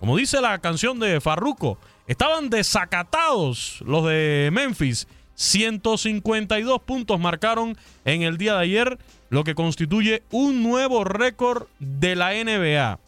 [0.00, 1.78] Como dice la canción de Farruko,
[2.08, 5.06] estaban desacatados los de Memphis.
[5.36, 8.98] 152 puntos marcaron en el día de ayer,
[9.30, 12.98] lo que constituye un nuevo récord de la NBA.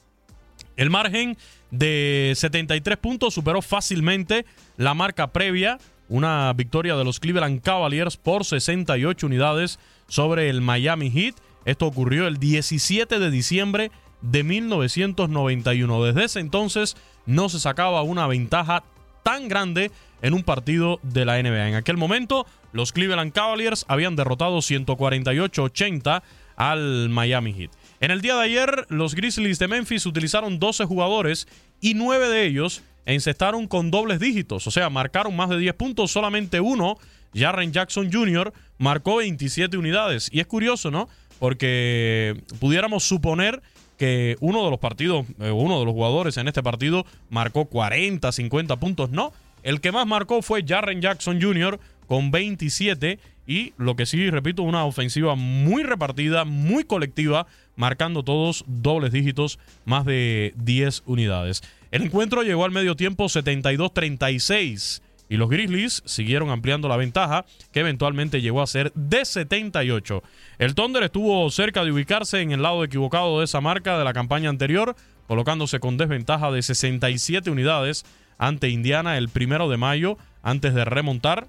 [0.76, 1.36] El margen
[1.72, 8.44] de 73 puntos superó fácilmente la marca previa, una victoria de los Cleveland Cavaliers por
[8.44, 11.34] 68 unidades sobre el Miami Heat.
[11.64, 13.90] Esto ocurrió el 17 de diciembre
[14.20, 16.04] de 1991.
[16.04, 18.84] Desde ese entonces no se sacaba una ventaja
[19.22, 19.90] tan grande
[20.22, 21.68] en un partido de la NBA.
[21.68, 26.22] En aquel momento, los Cleveland Cavaliers habían derrotado 148-80
[26.56, 27.70] al Miami Heat.
[28.00, 31.48] En el día de ayer, los Grizzlies de Memphis utilizaron 12 jugadores
[31.80, 36.10] y 9 de ellos encestaron con dobles dígitos, o sea, marcaron más de 10 puntos,
[36.10, 36.96] solamente uno,
[37.34, 40.28] Jarren Jackson Jr., marcó 27 unidades.
[40.32, 41.08] Y es curioso, ¿no?
[41.38, 43.60] Porque pudiéramos suponer
[43.98, 48.30] que uno de los partidos, eh, uno de los jugadores en este partido marcó 40,
[48.30, 49.10] 50 puntos.
[49.10, 51.78] No, el que más marcó fue Jarren Jackson Jr.
[52.06, 58.64] con 27 y lo que sí, repito, una ofensiva muy repartida, muy colectiva, marcando todos
[58.66, 61.62] dobles dígitos, más de 10 unidades.
[61.94, 67.78] El encuentro llegó al medio tiempo 72-36 y los Grizzlies siguieron ampliando la ventaja que
[67.78, 70.20] eventualmente llegó a ser de 78.
[70.58, 74.12] El Thunder estuvo cerca de ubicarse en el lado equivocado de esa marca de la
[74.12, 74.96] campaña anterior,
[75.28, 78.04] colocándose con desventaja de 67 unidades
[78.38, 81.46] ante Indiana el primero de mayo antes de remontar,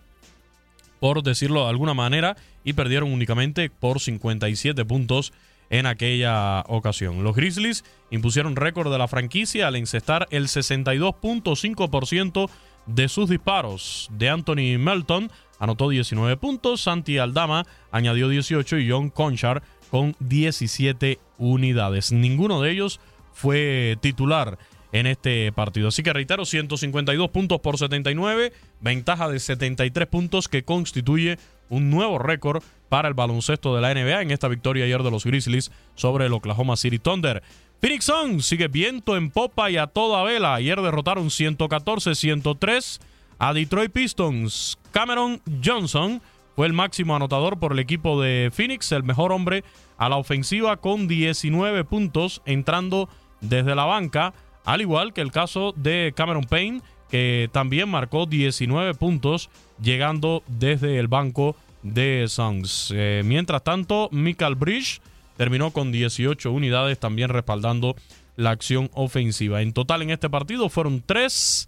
[0.99, 5.34] por decirlo de alguna manera, y perdieron únicamente por 57 puntos
[5.69, 7.23] en aquella ocasión.
[7.23, 12.49] Los Grizzlies impusieron récord de la franquicia al encestar el 62.5%
[12.86, 14.10] de sus disparos.
[14.12, 21.19] De Anthony Melton anotó 19 puntos, Santi Aldama añadió 18 y John Conchar con 17
[21.38, 22.12] unidades.
[22.12, 22.99] Ninguno de ellos
[23.34, 24.58] fue titular
[24.91, 25.89] en este partido.
[25.89, 31.38] Así que reitero, 152 puntos por 79, ventaja de 73 puntos que constituye
[31.69, 35.25] un nuevo récord para el baloncesto de la NBA en esta victoria ayer de los
[35.25, 37.43] Grizzlies sobre el Oklahoma City Thunder.
[37.82, 40.56] Phoenix Suns sigue viento en popa y a toda vela.
[40.56, 42.99] Ayer derrotaron 114-103
[43.38, 44.78] a Detroit Pistons.
[44.91, 46.21] Cameron Johnson
[46.56, 49.63] fue el máximo anotador por el equipo de Phoenix, el mejor hombre
[49.97, 53.10] a la ofensiva con 19 puntos entrando
[53.41, 58.93] desde la banca, al igual que el caso de Cameron Payne, que también marcó 19
[58.93, 59.49] puntos
[59.82, 62.92] llegando desde el banco de Suns.
[62.96, 65.02] Eh, mientras tanto, Michael Bridge
[65.38, 67.96] terminó con 18 unidades, también respaldando
[68.36, 69.62] la acción ofensiva.
[69.62, 71.68] En total en este partido fueron 3,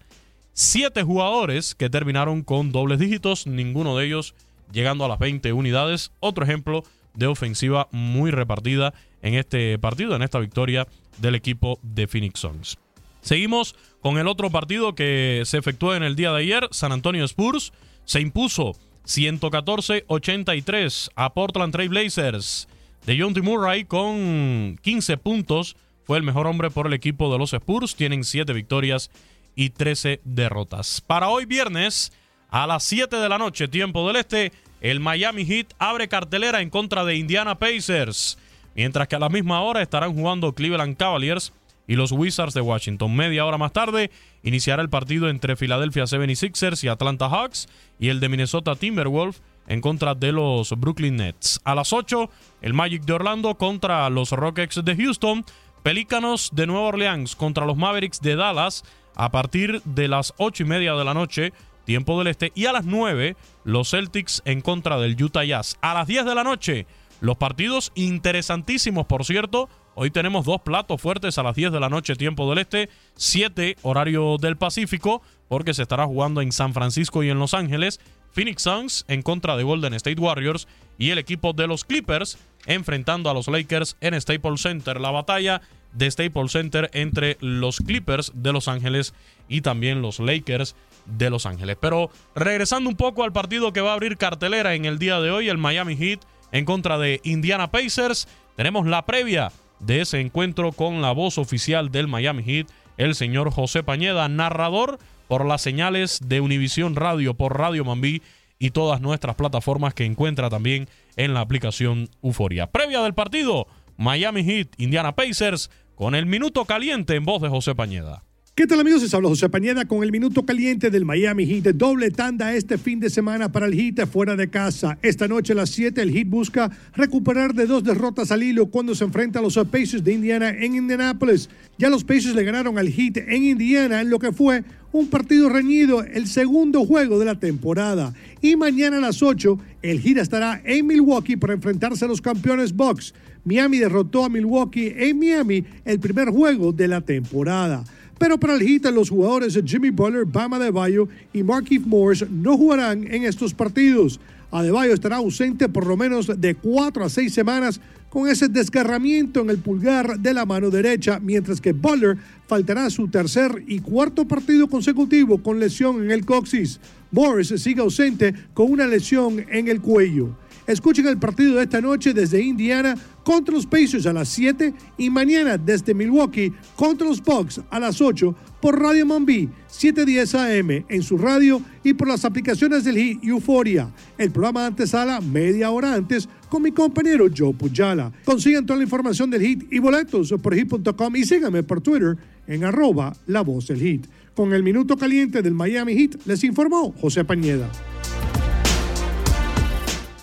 [0.54, 4.34] 7 jugadores que terminaron con dobles dígitos, ninguno de ellos
[4.72, 6.12] llegando a las 20 unidades.
[6.20, 12.08] Otro ejemplo de ofensiva muy repartida en este partido, en esta victoria del equipo de
[12.08, 12.78] Phoenix Suns.
[13.22, 16.67] Seguimos con el otro partido que se efectuó en el día de ayer.
[16.72, 17.74] San Antonio Spurs
[18.08, 22.70] se impuso 114-83 a Portland Trail Blazers.
[23.06, 23.41] De John T.
[23.41, 27.96] Murray con 15 puntos fue el mejor hombre por el equipo de los Spurs.
[27.96, 29.12] Tienen 7 victorias
[29.56, 31.02] y 13 derrotas.
[31.02, 32.13] Para hoy viernes
[32.50, 36.70] a las 7 de la noche, tiempo del este, el Miami Heat abre cartelera en
[36.70, 38.38] contra de Indiana Pacers.
[38.74, 41.52] Mientras que a la misma hora estarán jugando Cleveland Cavaliers
[41.88, 43.15] y los Wizards de Washington.
[43.15, 44.12] Media hora más tarde
[44.43, 47.67] iniciará el partido entre Philadelphia 76ers y Atlanta Hawks
[48.00, 51.60] y el de Minnesota Timberwolves en contra de los Brooklyn Nets.
[51.63, 52.30] A las 8,
[52.62, 55.45] el Magic de Orlando contra los Rockets de Houston.
[55.84, 58.84] Pelícanos de Nueva Orleans contra los Mavericks de Dallas
[59.15, 61.54] a partir de las 8 y media de la noche,
[61.86, 62.52] tiempo del este.
[62.56, 65.78] Y a las 9, los Celtics en contra del Utah Jazz.
[65.82, 66.86] A las 10 de la noche,
[67.19, 69.69] los partidos interesantísimos, por cierto.
[69.99, 73.77] Hoy tenemos dos platos fuertes a las 10 de la noche, tiempo del este, 7
[73.81, 77.99] horario del Pacífico, porque se estará jugando en San Francisco y en Los Ángeles.
[78.31, 80.67] Phoenix Suns en contra de Golden State Warriors
[80.99, 85.01] y el equipo de los Clippers enfrentando a los Lakers en Staples Center.
[85.01, 85.62] La batalla
[85.93, 89.15] de Staples Center entre los Clippers de Los Ángeles
[89.49, 90.75] y también los Lakers
[91.07, 91.75] de Los Ángeles.
[91.81, 95.31] Pero regresando un poco al partido que va a abrir cartelera en el día de
[95.31, 96.19] hoy, el Miami Heat
[96.51, 101.91] en contra de Indiana Pacers, tenemos la previa de ese encuentro con la voz oficial
[101.91, 107.57] del Miami Heat, el señor José Pañeda, narrador por las señales de Univisión Radio, por
[107.57, 108.21] Radio Mambí
[108.59, 112.67] y todas nuestras plataformas que encuentra también en la aplicación Euforia.
[112.67, 117.75] Previa del partido, Miami Heat, Indiana Pacers, con el minuto caliente en voz de José
[117.75, 118.23] Pañeda.
[118.58, 119.04] ¿Qué tal amigos?
[119.04, 121.76] Les habla José Pañeda con el minuto caliente del Miami Heat.
[121.76, 124.98] Doble tanda este fin de semana para el Heat fuera de casa.
[125.04, 128.96] Esta noche a las 7 el Heat busca recuperar de dos derrotas al hilo cuando
[128.96, 131.52] se enfrenta a los Pacers de Indiana en Indianapolis.
[131.78, 135.50] Ya los Pacers le ganaron al Heat en Indiana en lo que fue un partido
[135.50, 138.15] reñido, el segundo juego de la temporada.
[138.41, 142.76] Y mañana a las 8 el Heat estará en Milwaukee para enfrentarse a los campeones
[142.76, 143.13] Bucks.
[143.46, 147.84] Miami derrotó a Milwaukee en Miami el primer juego de la temporada.
[148.17, 153.06] Pero para el Heat, los jugadores Jimmy Butler, Bama Adebayo y Markieff Morris no jugarán
[153.12, 154.19] en estos partidos.
[154.51, 159.49] Adebayo estará ausente por lo menos de cuatro a seis semanas con ese desgarramiento en
[159.49, 164.67] el pulgar de la mano derecha, mientras que Butler faltará su tercer y cuarto partido
[164.67, 166.80] consecutivo con lesión en el coxis.
[167.12, 170.36] Morris sigue ausente con una lesión en el cuello.
[170.65, 172.95] Escuchen el partido de esta noche desde Indiana
[173.28, 177.99] contra los Pacers a las 7 y mañana desde Milwaukee contra los Bucks a las
[177.99, 183.25] 8 por Radio Monby 710 AM en su radio y por las aplicaciones del Heat
[183.25, 183.91] Euphoria.
[184.17, 188.13] El programa antes la media hora antes con mi compañero Joe Pujala.
[188.23, 192.15] Consigan toda la información del Heat y boletos por Heat.com y síganme por Twitter
[192.47, 194.07] en arroba la voz del Heat.
[194.38, 197.69] Con el minuto caliente del Miami Heat les informó José Pañeda.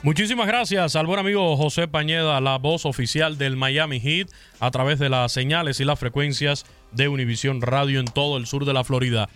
[0.04, 4.28] Muchísimas gracias al buen amigo José Pañeda, la voz oficial del Miami Heat,
[4.60, 8.66] a través de las señales y las frecuencias de Univisión Radio en todo el sur
[8.66, 9.30] de la Florida.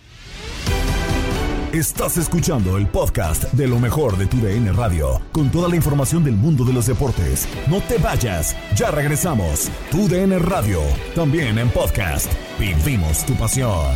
[1.73, 6.23] Estás escuchando el podcast de lo mejor de tu DN Radio, con toda la información
[6.23, 7.47] del mundo de los deportes.
[7.67, 9.71] No te vayas, ya regresamos.
[9.89, 10.81] Tu DN Radio,
[11.15, 12.31] también en podcast.
[12.59, 13.95] Vivimos tu pasión.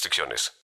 [0.01, 0.60] restricciones.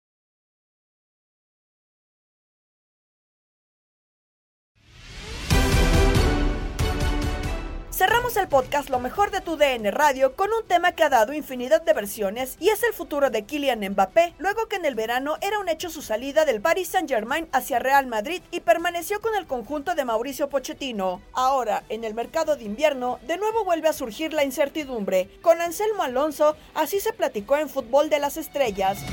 [7.97, 11.33] Cerramos el podcast Lo mejor de tu DN Radio con un tema que ha dado
[11.33, 15.37] infinidad de versiones y es el futuro de Kylian Mbappé, luego que en el verano
[15.41, 19.47] era un hecho su salida del Paris Saint-Germain hacia Real Madrid y permaneció con el
[19.47, 21.23] conjunto de Mauricio Pochettino.
[21.33, 25.31] Ahora, en el mercado de invierno, de nuevo vuelve a surgir la incertidumbre.
[25.41, 29.03] Con Anselmo Alonso, así se platicó en Fútbol de las Estrellas.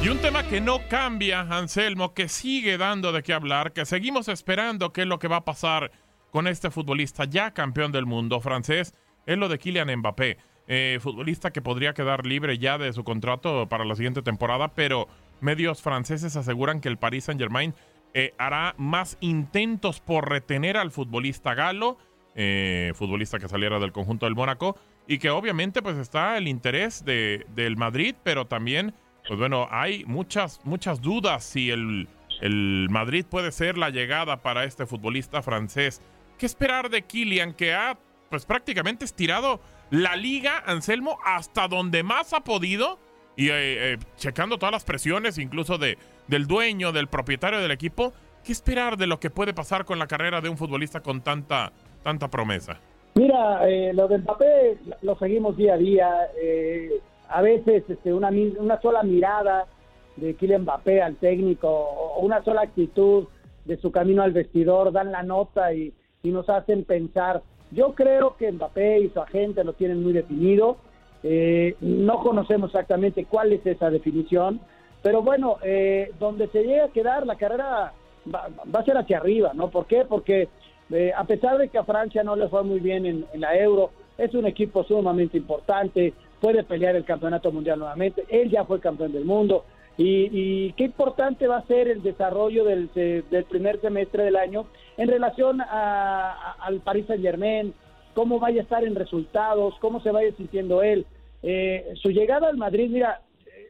[0.00, 4.28] Y un tema que no cambia, Anselmo, que sigue dando de qué hablar, que seguimos
[4.28, 5.90] esperando qué es lo que va a pasar
[6.30, 8.94] con este futbolista ya campeón del mundo francés,
[9.26, 10.38] es lo de Kylian Mbappé.
[10.70, 15.08] Eh, futbolista que podría quedar libre ya de su contrato para la siguiente temporada, pero
[15.40, 17.74] medios franceses aseguran que el Paris Saint Germain
[18.12, 21.98] eh, hará más intentos por retener al futbolista galo,
[22.34, 24.76] eh, futbolista que saliera del conjunto del Mónaco,
[25.06, 28.94] y que obviamente pues está el interés de, del Madrid, pero también,
[29.26, 32.08] pues bueno, hay muchas, muchas dudas si el,
[32.40, 36.02] el Madrid puede ser la llegada para este futbolista francés.
[36.38, 37.98] ¿Qué esperar de Kylian que ha
[38.30, 39.58] pues prácticamente estirado
[39.90, 42.98] la liga, Anselmo, hasta donde más ha podido?
[43.36, 48.12] Y eh, eh, checando todas las presiones, incluso de, del dueño, del propietario del equipo.
[48.44, 51.72] ¿Qué esperar de lo que puede pasar con la carrera de un futbolista con tanta,
[52.04, 52.78] tanta promesa?
[53.16, 56.14] Mira, eh, lo de Mbappé lo seguimos día a día.
[56.40, 59.66] Eh, a veces este, una, una sola mirada
[60.14, 63.26] de Kylian Mbappé al técnico o una sola actitud
[63.64, 65.92] de su camino al vestidor dan la nota y,
[66.22, 67.42] y nos hacen pensar.
[67.70, 70.78] Yo creo que Mbappé y su agente lo tienen muy definido.
[71.22, 74.60] Eh, no conocemos exactamente cuál es esa definición,
[75.02, 77.92] pero bueno, eh, donde se llegue a quedar la carrera
[78.32, 79.68] va, va, a ser hacia arriba, ¿no?
[79.68, 80.04] ¿Por qué?
[80.08, 80.48] Porque
[80.90, 83.56] eh, a pesar de que a Francia no le fue muy bien en, en, la
[83.58, 88.80] Euro, es un equipo sumamente importante, puede pelear el campeonato mundial nuevamente, él ya fue
[88.80, 89.64] campeón del mundo,
[89.98, 94.36] y, y, qué importante va a ser el desarrollo del, de, del primer semestre del
[94.36, 97.74] año en relación a, al Paris Saint Germain,
[98.14, 101.04] cómo vaya a estar en resultados, cómo se vaya sintiendo él.
[101.42, 103.22] Eh, su llegada al Madrid, mira,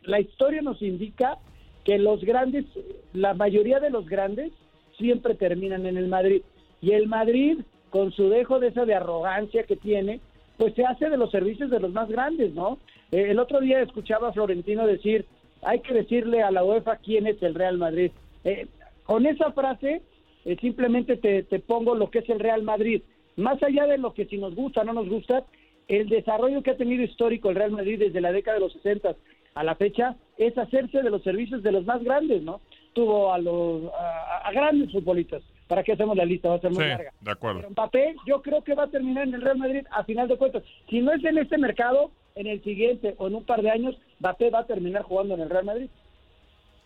[0.02, 1.38] la historia nos indica
[1.84, 2.66] que los grandes,
[3.14, 4.52] la mayoría de los grandes
[4.98, 6.42] siempre terminan en el Madrid.
[6.82, 10.20] Y el Madrid, con su dejo de esa de arrogancia que tiene,
[10.58, 12.78] pues se hace de los servicios de los más grandes, ¿no?
[13.12, 15.24] Eh, el otro día escuchaba a Florentino decir,
[15.62, 18.10] hay que decirle a la UEFA quién es el Real Madrid.
[18.44, 18.66] Eh,
[19.04, 20.02] con esa frase
[20.44, 23.02] eh, simplemente te, te, pongo lo que es el Real Madrid.
[23.36, 25.44] Más allá de lo que si nos gusta o no nos gusta,
[25.88, 29.16] el desarrollo que ha tenido histórico el Real Madrid desde la década de los 60
[29.54, 32.60] a la fecha es hacerse de los servicios de los más grandes, ¿no?
[32.92, 35.42] Tuvo a los a, a grandes futbolistas.
[35.68, 36.48] ¿Para qué hacemos la lista?
[36.48, 37.12] Va a ser muy sí, larga.
[37.20, 37.60] De acuerdo.
[37.60, 40.36] Pero Mbappé, yo creo que va a terminar en el Real Madrid a final de
[40.36, 40.62] cuentas.
[40.88, 43.96] Si no es en este mercado, en el siguiente o en un par de años,
[44.20, 45.90] Mbappé va a terminar jugando en el Real Madrid.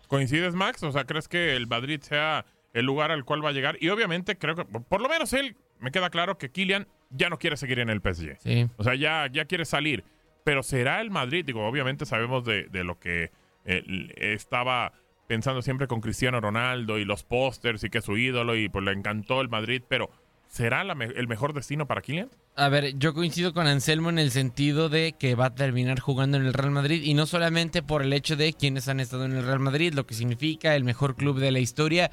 [0.08, 0.82] ¿Coincides, Max?
[0.82, 3.76] O sea, ¿crees que el Madrid sea el lugar al cual va a llegar?
[3.80, 7.38] Y obviamente creo que, por lo menos él, me queda claro que Kylian ya no
[7.38, 8.36] quiere seguir en el PSG.
[8.40, 8.66] Sí.
[8.76, 10.04] O sea, ya, ya quiere salir.
[10.44, 13.30] Pero será el Madrid, digo, obviamente sabemos de, de lo que
[13.64, 13.82] eh,
[14.16, 14.92] estaba
[15.32, 18.84] pensando siempre con Cristiano Ronaldo y los pósters y que es su ídolo y pues
[18.84, 20.10] le encantó el Madrid, pero
[20.46, 22.28] ¿será el mejor destino para Kylian?
[22.54, 26.36] A ver, yo coincido con Anselmo en el sentido de que va a terminar jugando
[26.36, 29.32] en el Real Madrid y no solamente por el hecho de quienes han estado en
[29.32, 32.10] el Real Madrid, lo que significa el mejor club de la historia,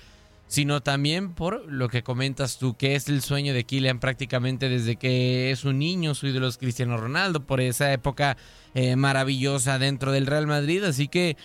[0.47, 4.95] sino también por lo que comentas tú, que es el sueño de Kylian prácticamente desde
[4.95, 8.38] que es un niño, su ídolo es Cristiano Ronaldo, por esa época
[8.76, 11.36] eh, maravillosa dentro del Real Madrid, así que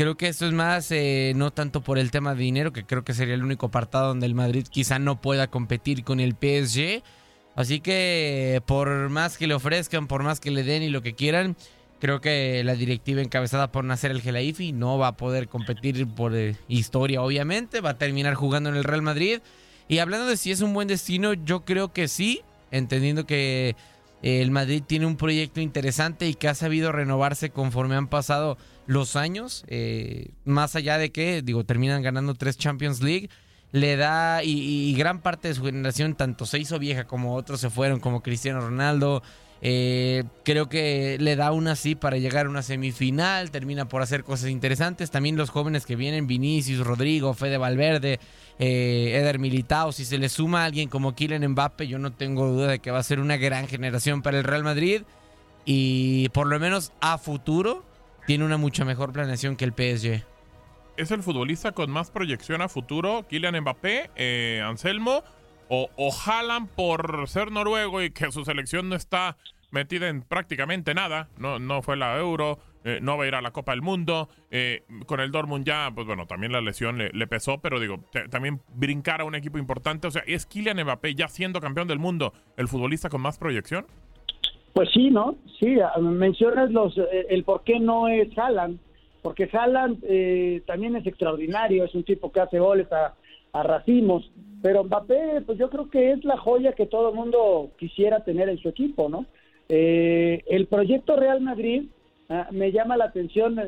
[0.00, 3.04] creo que esto es más, eh, no tanto por el tema de dinero, que creo
[3.04, 7.02] que sería el único apartado donde el Madrid quizá no pueda competir con el PSG.
[7.54, 11.14] Así que por más que le ofrezcan, por más que le den y lo que
[11.14, 11.54] quieran,
[12.00, 16.34] Creo que la directiva encabezada por Nasser El Gelaifi no va a poder competir por
[16.34, 17.82] eh, historia, obviamente.
[17.82, 19.40] Va a terminar jugando en el Real Madrid.
[19.86, 22.40] Y hablando de si es un buen destino, yo creo que sí,
[22.70, 23.76] entendiendo que
[24.22, 29.16] el Madrid tiene un proyecto interesante y que ha sabido renovarse conforme han pasado los
[29.16, 29.64] años.
[29.68, 33.30] eh, más allá de que, digo, terminan ganando tres Champions League.
[33.72, 37.60] Le da, y, y gran parte de su generación, tanto se hizo vieja como otros
[37.60, 39.22] se fueron, como Cristiano Ronaldo.
[39.62, 44.24] Eh, creo que le da una así para llegar a una semifinal, termina por hacer
[44.24, 45.10] cosas interesantes.
[45.10, 48.18] También los jóvenes que vienen, Vinicius, Rodrigo, Fede Valverde,
[48.62, 52.68] eh, Militao, si se le suma a alguien como Kylian Mbappe, yo no tengo duda
[52.68, 55.02] de que va a ser una gran generación para el Real Madrid.
[55.64, 57.84] Y por lo menos a futuro
[58.26, 60.24] tiene una mucha mejor planeación que el PSG.
[60.98, 63.24] ¿Es el futbolista con más proyección a futuro?
[63.28, 65.24] Kylian Mbappé, eh, Anselmo,
[65.68, 69.38] o, o Haaland por ser noruego y que su selección no está
[69.70, 71.28] metida en prácticamente nada.
[71.38, 74.28] No, no fue la Euro, eh, no va a ir a la Copa del Mundo.
[74.50, 78.00] eh, con el Dortmund ya, pues bueno, también la lesión le, pesó, pero digo,
[78.30, 80.06] también brincar a un equipo importante.
[80.06, 83.86] O sea, ¿es Kylian Mbappé ya siendo campeón del mundo el futbolista con más proyección?
[84.72, 85.36] Pues sí, ¿no?
[85.58, 88.78] Sí, mencionas los, eh, el por qué no es Haaland,
[89.22, 93.14] porque Haaland eh, también es extraordinario, es un tipo que hace goles a,
[93.52, 94.30] a racimos,
[94.62, 98.48] pero Mbappé, pues yo creo que es la joya que todo el mundo quisiera tener
[98.48, 99.26] en su equipo, ¿no?
[99.68, 101.84] Eh, el proyecto Real Madrid
[102.50, 103.58] me llama la atención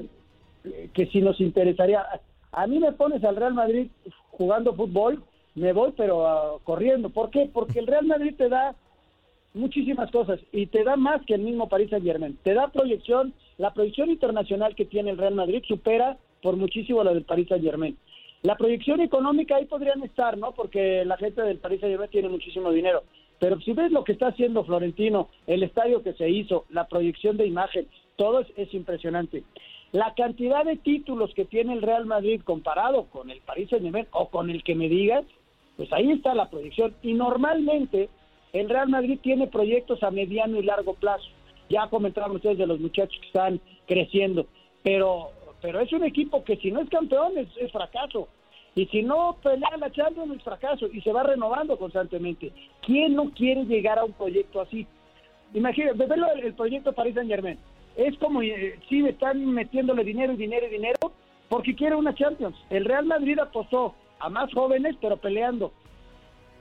[0.65, 2.05] eh, que si nos interesaría,
[2.53, 3.89] a mí me pones al Real Madrid
[4.31, 5.23] jugando fútbol,
[5.55, 7.51] me voy pero ah, corriendo, ¿por qué?
[7.53, 8.75] Porque el Real Madrid te da
[9.55, 12.39] muchísimas cosas y te da más que el mismo Paris Saint Germain.
[12.43, 17.13] Te da proyección, la proyección internacional que tiene el Real Madrid supera por muchísimo la
[17.13, 17.97] del Paris Saint Germain.
[18.43, 20.53] La proyección económica ahí podrían estar, ¿no?
[20.53, 23.03] Porque la gente del Paris Saint Germain tiene muchísimo dinero.
[23.39, 27.37] Pero si ves lo que está haciendo Florentino, el estadio que se hizo, la proyección
[27.37, 29.45] de imagen, todo es, es impresionante.
[29.93, 34.07] La cantidad de títulos que tiene el Real Madrid comparado con el Paris Saint Germain
[34.13, 35.25] o con el que me digas,
[35.77, 36.95] pues ahí está la proyección.
[37.03, 38.09] Y normalmente
[38.53, 41.29] el Real Madrid tiene proyectos a mediano y largo plazo.
[41.69, 44.47] Ya comentaron ustedes de los muchachos que están creciendo,
[44.83, 48.29] pero pero es un equipo que si no es campeón es, es fracaso.
[48.75, 52.51] Y si no pelea la Champions es fracaso y se va renovando constantemente.
[52.81, 54.87] ¿Quién no quiere llegar a un proyecto así?
[55.55, 57.59] Imagínate, verlo el, el proyecto Paris Saint Germain.
[57.97, 61.13] Es como eh, si están metiéndole dinero y dinero y dinero
[61.49, 62.57] porque quiere una Champions.
[62.71, 65.73] El Real Madrid apostó a más jóvenes pero peleando.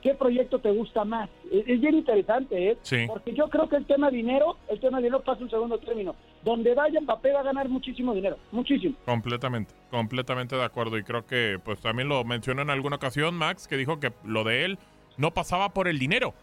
[0.02, 1.30] ¿Qué proyecto te gusta más?
[1.52, 2.78] Es, es bien interesante, ¿eh?
[2.82, 3.06] Sí.
[3.08, 6.16] Porque yo creo que el tema dinero, el tema dinero pasa un segundo término.
[6.44, 8.96] Donde vaya Mbappé va a ganar muchísimo dinero, muchísimo.
[9.06, 10.98] Completamente, completamente de acuerdo.
[10.98, 14.44] Y creo que pues también lo mencionó en alguna ocasión Max, que dijo que lo
[14.44, 14.80] de él
[15.22, 16.34] no pasaba por el dinero.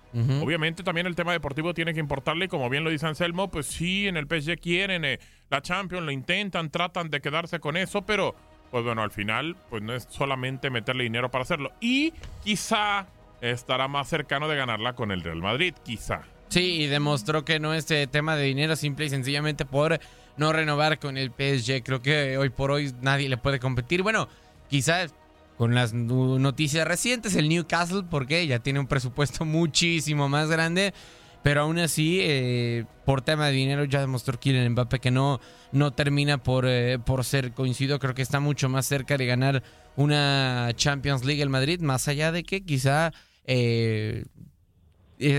[0.40, 3.66] Obviamente también el tema deportivo tiene que importarle, y como bien lo dice Anselmo, pues
[3.66, 5.18] sí, en el PSG quieren eh,
[5.50, 8.34] la Champions, lo intentan, tratan de quedarse con eso, pero
[8.70, 11.72] pues bueno, al final pues no es solamente meterle dinero para hacerlo.
[11.80, 12.12] Y
[12.44, 13.06] quizá
[13.40, 16.22] estará más cercano de ganarla con el Real Madrid, quizá.
[16.48, 19.98] Sí, y demostró que no es eh, tema de dinero, simple y sencillamente por
[20.36, 21.82] no renovar con el PSG.
[21.82, 24.02] Creo que hoy por hoy nadie le puede competir.
[24.02, 24.28] Bueno,
[24.68, 25.14] quizás
[25.58, 30.94] con las noticias recientes, el Newcastle, porque ya tiene un presupuesto muchísimo más grande.
[31.42, 35.40] Pero aún así, eh, por tema de dinero, ya demostró Kylian Mbappé que no,
[35.72, 37.98] no termina por, eh, por ser coincido.
[37.98, 39.62] Creo que está mucho más cerca de ganar
[39.96, 43.12] una Champions League el Madrid, más allá de que quizá
[43.44, 44.24] eh,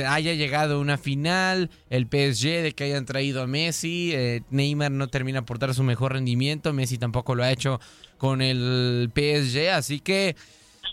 [0.07, 4.13] haya llegado una final, el PSG de que hayan traído a Messi,
[4.49, 7.79] Neymar no termina por dar su mejor rendimiento, Messi tampoco lo ha hecho
[8.19, 10.35] con el PSG, así que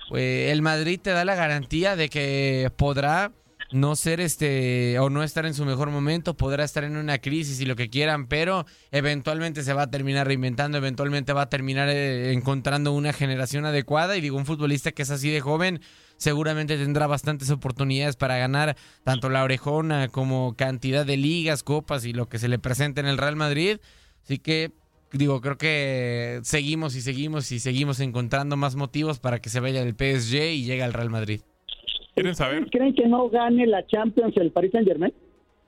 [0.09, 3.33] pues, el Madrid te da la garantía de que podrá
[3.73, 7.61] no ser este o no estar en su mejor momento, podrá estar en una crisis
[7.61, 11.89] y lo que quieran, pero eventualmente se va a terminar reinventando, eventualmente va a terminar
[11.89, 14.17] eh, encontrando una generación adecuada.
[14.17, 15.81] Y digo, un futbolista que es así de joven
[16.17, 22.13] seguramente tendrá bastantes oportunidades para ganar tanto la orejona como cantidad de ligas, copas y
[22.13, 23.79] lo que se le presente en el Real Madrid,
[24.23, 24.73] así que
[25.13, 29.85] digo, creo que seguimos y seguimos y seguimos encontrando más motivos para que se vaya
[29.85, 31.41] del PSG y llegue al Real Madrid.
[32.15, 32.67] ¿Quieren saber?
[32.71, 35.13] ¿Creen que no gane la Champions el Paris Saint Germain?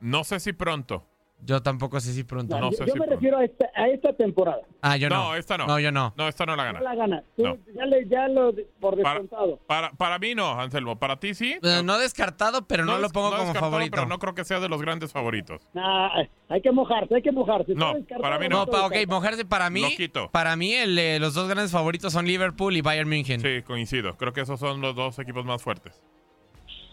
[0.01, 1.05] No sé si pronto.
[1.41, 2.59] Yo tampoco sé si pronto.
[2.59, 3.15] No yo sé yo si me pronto.
[3.15, 4.61] refiero a esta, a esta temporada.
[4.83, 5.17] Ah, yo no.
[5.29, 5.67] No, esta no.
[5.67, 6.13] No, yo no.
[6.17, 6.81] No, esta no la No gana.
[6.83, 7.23] la gana.
[7.37, 7.57] Tú No.
[7.75, 9.59] Ya, le, ya lo por descontado.
[9.67, 10.99] para, para mí no, Anselmo.
[10.99, 11.57] Para ti sí.
[11.63, 13.93] Eh, no descartado, pero no, lo pongo como favorito.
[13.93, 15.63] Pero no creo que sea de los grandes favoritos.
[15.75, 16.11] Nah,
[16.49, 17.73] hay que mojarse, hay que mojarse.
[17.75, 18.67] No, para mí No, no.
[18.67, 19.83] pa- ok, mojarse para mí.
[19.83, 20.29] Lo quito.
[20.33, 23.41] Para mí, el, eh, los dos grandes favoritos son Liverpool y Bayern München.
[23.41, 24.17] Sí, coincido.
[24.17, 26.03] Creo que esos son los dos equipos más fuertes.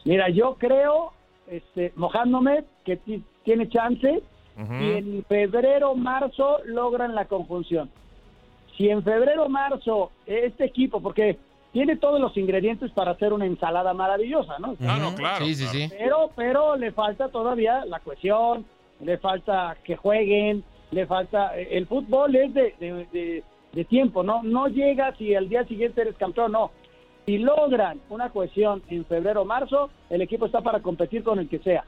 [0.06, 1.14] Mira, yo creo,
[1.48, 4.22] este, mojándome, que ti- tiene chance
[4.56, 7.90] si en febrero, marzo logran la conjunción.
[8.78, 11.38] Si en febrero, marzo este equipo, porque
[11.72, 14.76] tiene todos los ingredientes para hacer una ensalada maravillosa, ¿no?
[14.76, 15.46] Claro, claro.
[15.46, 15.90] Sí, sí, sí.
[15.98, 18.66] Pero, pero le falta todavía la cohesión,
[19.02, 21.56] le falta que jueguen, le falta...
[21.58, 23.44] El fútbol es de, de- de-
[23.74, 24.42] de tiempo, ¿no?
[24.44, 26.72] No llega si al día siguiente eres campeón, no.
[27.26, 31.50] Si logran una cohesión en febrero o marzo, el equipo está para competir con el
[31.50, 31.84] que sea.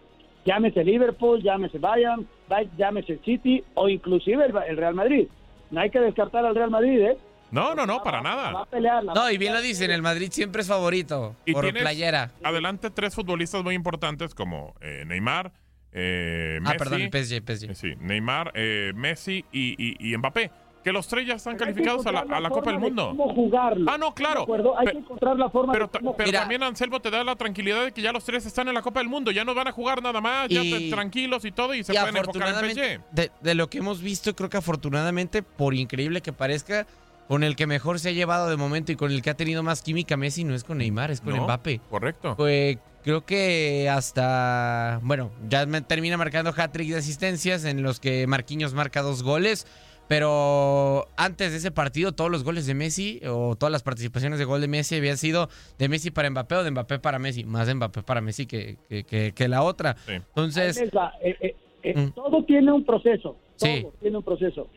[0.48, 5.28] Llámese Liverpool, llámese Bayern, Bay- llámese City o inclusive el, el Real Madrid.
[5.72, 7.18] No hay que descartar al Real Madrid, ¿eh?
[7.52, 8.66] No, no, no, para Va a nada.
[8.66, 9.04] pelear.
[9.04, 12.32] No, y bien lo dicen, el Madrid siempre es favorito Y por playera.
[12.44, 15.52] adelante tres futbolistas muy importantes como eh, Neymar,
[15.92, 16.78] eh, Ah, Messi.
[16.78, 17.76] perdón, el PSG, PSG.
[17.76, 20.50] Sí, Neymar, eh, Messi y, y- y Mbappé.
[20.88, 23.08] Que los tres ya están calificados a la, a Copa del forma de Mundo.
[23.10, 23.92] cómo jugarlo.
[23.92, 24.38] Ah, no, claro.
[24.40, 24.80] ¿De acuerdo?
[24.80, 27.36] Hay Pe- que encontrar la forma Pero, de cómo pero también Anselmo te da la
[27.36, 29.68] tranquilidad de que ya los tres están en la Copa del Mundo, ya no van
[29.68, 32.72] a jugar nada más, ya Y- tranquilos y todo y se Y pueden enfocar en
[32.72, 33.02] PSG.
[33.12, 36.88] de, de lo que hemos visto, creo que afortunadamente, por increíble que parezca,
[37.28, 39.64] con el que mejor se ha llevado de momento y con el que ha tenido
[39.64, 41.82] más química Messi no es con Neymar, es con No, Mbappé.
[41.90, 42.36] Correcto.
[42.38, 48.26] Pues creo que hasta, bueno, ya me termina marcando hat-trick de asistencias en los que
[48.28, 49.68] Marquinhos marca dos goles.
[50.08, 54.46] Pero antes de ese partido, todos los goles de Messi o todas las participaciones de
[54.46, 57.44] gol de Messi habían sido de Messi para Mbappé o de Mbappé para Messi.
[57.44, 59.96] Más de Mbappé para Messi que, que- que- que la otra.
[60.08, 60.78] Entonces.
[60.82, 60.90] Eh,
[61.22, 62.10] eh, eh, Mm.
[62.12, 63.38] Todo tiene un proceso.
[63.58, 63.86] Todo Sí.
[64.02, 64.68] tiene un proceso.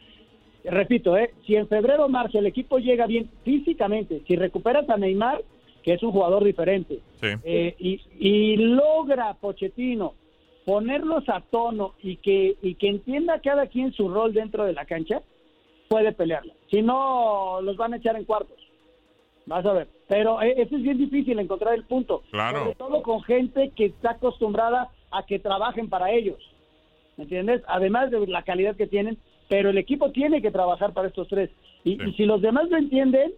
[0.64, 4.96] Repito, eh, si en febrero o marzo el equipo llega bien físicamente, si recuperas a
[4.96, 5.42] Neymar,
[5.82, 10.14] que es un jugador diferente, eh, y, y logra Pochettino
[10.64, 14.84] ponerlos a tono y que, y que entienda cada quien su rol dentro de la
[14.84, 15.22] cancha,
[15.88, 16.54] puede pelearla.
[16.70, 18.56] Si no, los van a echar en cuartos.
[19.46, 19.88] Vas a ver.
[20.08, 22.22] Pero eh, eso es bien difícil encontrar el punto.
[22.30, 22.60] Claro.
[22.60, 26.38] Sobre todo con gente que está acostumbrada a que trabajen para ellos.
[27.16, 27.62] ¿Me entiendes?
[27.66, 31.50] Además de la calidad que tienen, pero el equipo tiene que trabajar para estos tres.
[31.82, 33.32] Y, y si los demás lo entienden,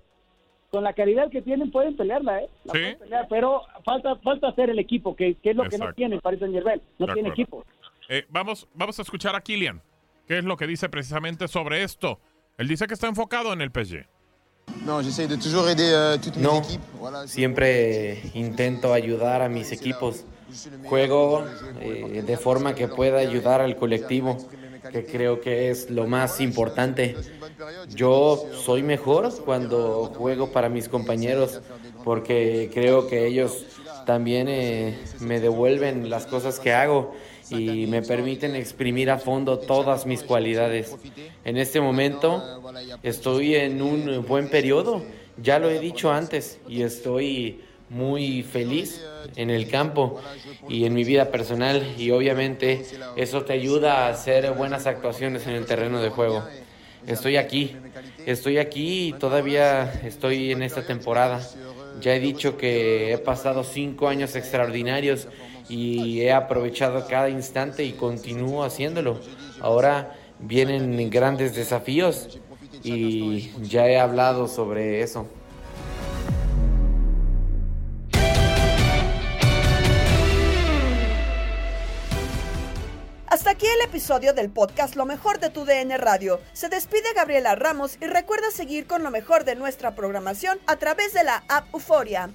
[0.73, 2.49] con la calidad que tienen pueden pelearla, ¿eh?
[2.65, 2.79] La Sí.
[2.79, 6.15] pueden pelear, pero falta falta hacer el equipo, que, que es lo que no tiene
[6.15, 6.81] el Paris Saint-Germain.
[6.99, 7.43] No De tiene acuerdo.
[7.43, 7.65] equipo.
[8.09, 9.83] Eh, vamos, vamos a escuchar a Kylian.
[10.27, 12.21] ¿Qué es lo que dice precisamente sobre esto?
[12.57, 14.07] Él dice que está enfocado en el PSG.
[14.79, 16.63] Euh, No.
[16.99, 20.25] Voilà, siempre intento ayudar a mis equipos.
[20.87, 21.45] Juego
[21.81, 24.39] eh, de forma que pueda ayudar al colectivo,
[24.91, 27.17] que creo que es lo más importante.
[27.95, 31.61] Yo soy mejor cuando juego para mis compañeros,
[32.05, 33.65] porque creo que ellos
[34.07, 37.15] también eh, me devuelven las cosas que hago
[37.51, 40.97] y me permiten exprimir a fondo todas mis cualidades.
[41.45, 42.63] En este momento
[43.03, 45.03] estoy en un buen periodo,
[45.37, 47.61] ya lo he dicho antes, y estoy
[47.93, 49.05] muy feliz
[49.37, 50.21] en el campo
[50.69, 52.85] y en mi vida personal y obviamente
[53.17, 56.43] eso te ayuda a hacer buenas actuaciones en el terreno de juego.
[57.07, 57.77] Estoy aquí,
[58.27, 61.41] estoy aquí y todavía estoy en esta temporada.
[62.01, 65.29] Ya he dicho que he pasado cinco años extraordinarios
[65.69, 69.21] y he aprovechado cada instante y continúo haciéndolo.
[69.61, 72.39] Ahora vienen grandes desafíos
[72.83, 75.27] y ya he hablado sobre eso.
[83.93, 86.41] Episodio del podcast Lo mejor de tu DN Radio.
[86.55, 91.13] Se despide Gabriela Ramos y recuerda seguir con lo mejor de nuestra programación a través
[91.13, 92.31] de la app Euforia.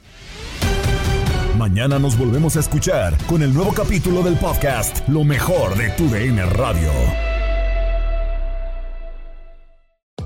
[1.58, 6.08] Mañana nos volvemos a escuchar con el nuevo capítulo del podcast Lo mejor de tu
[6.08, 6.92] DN Radio.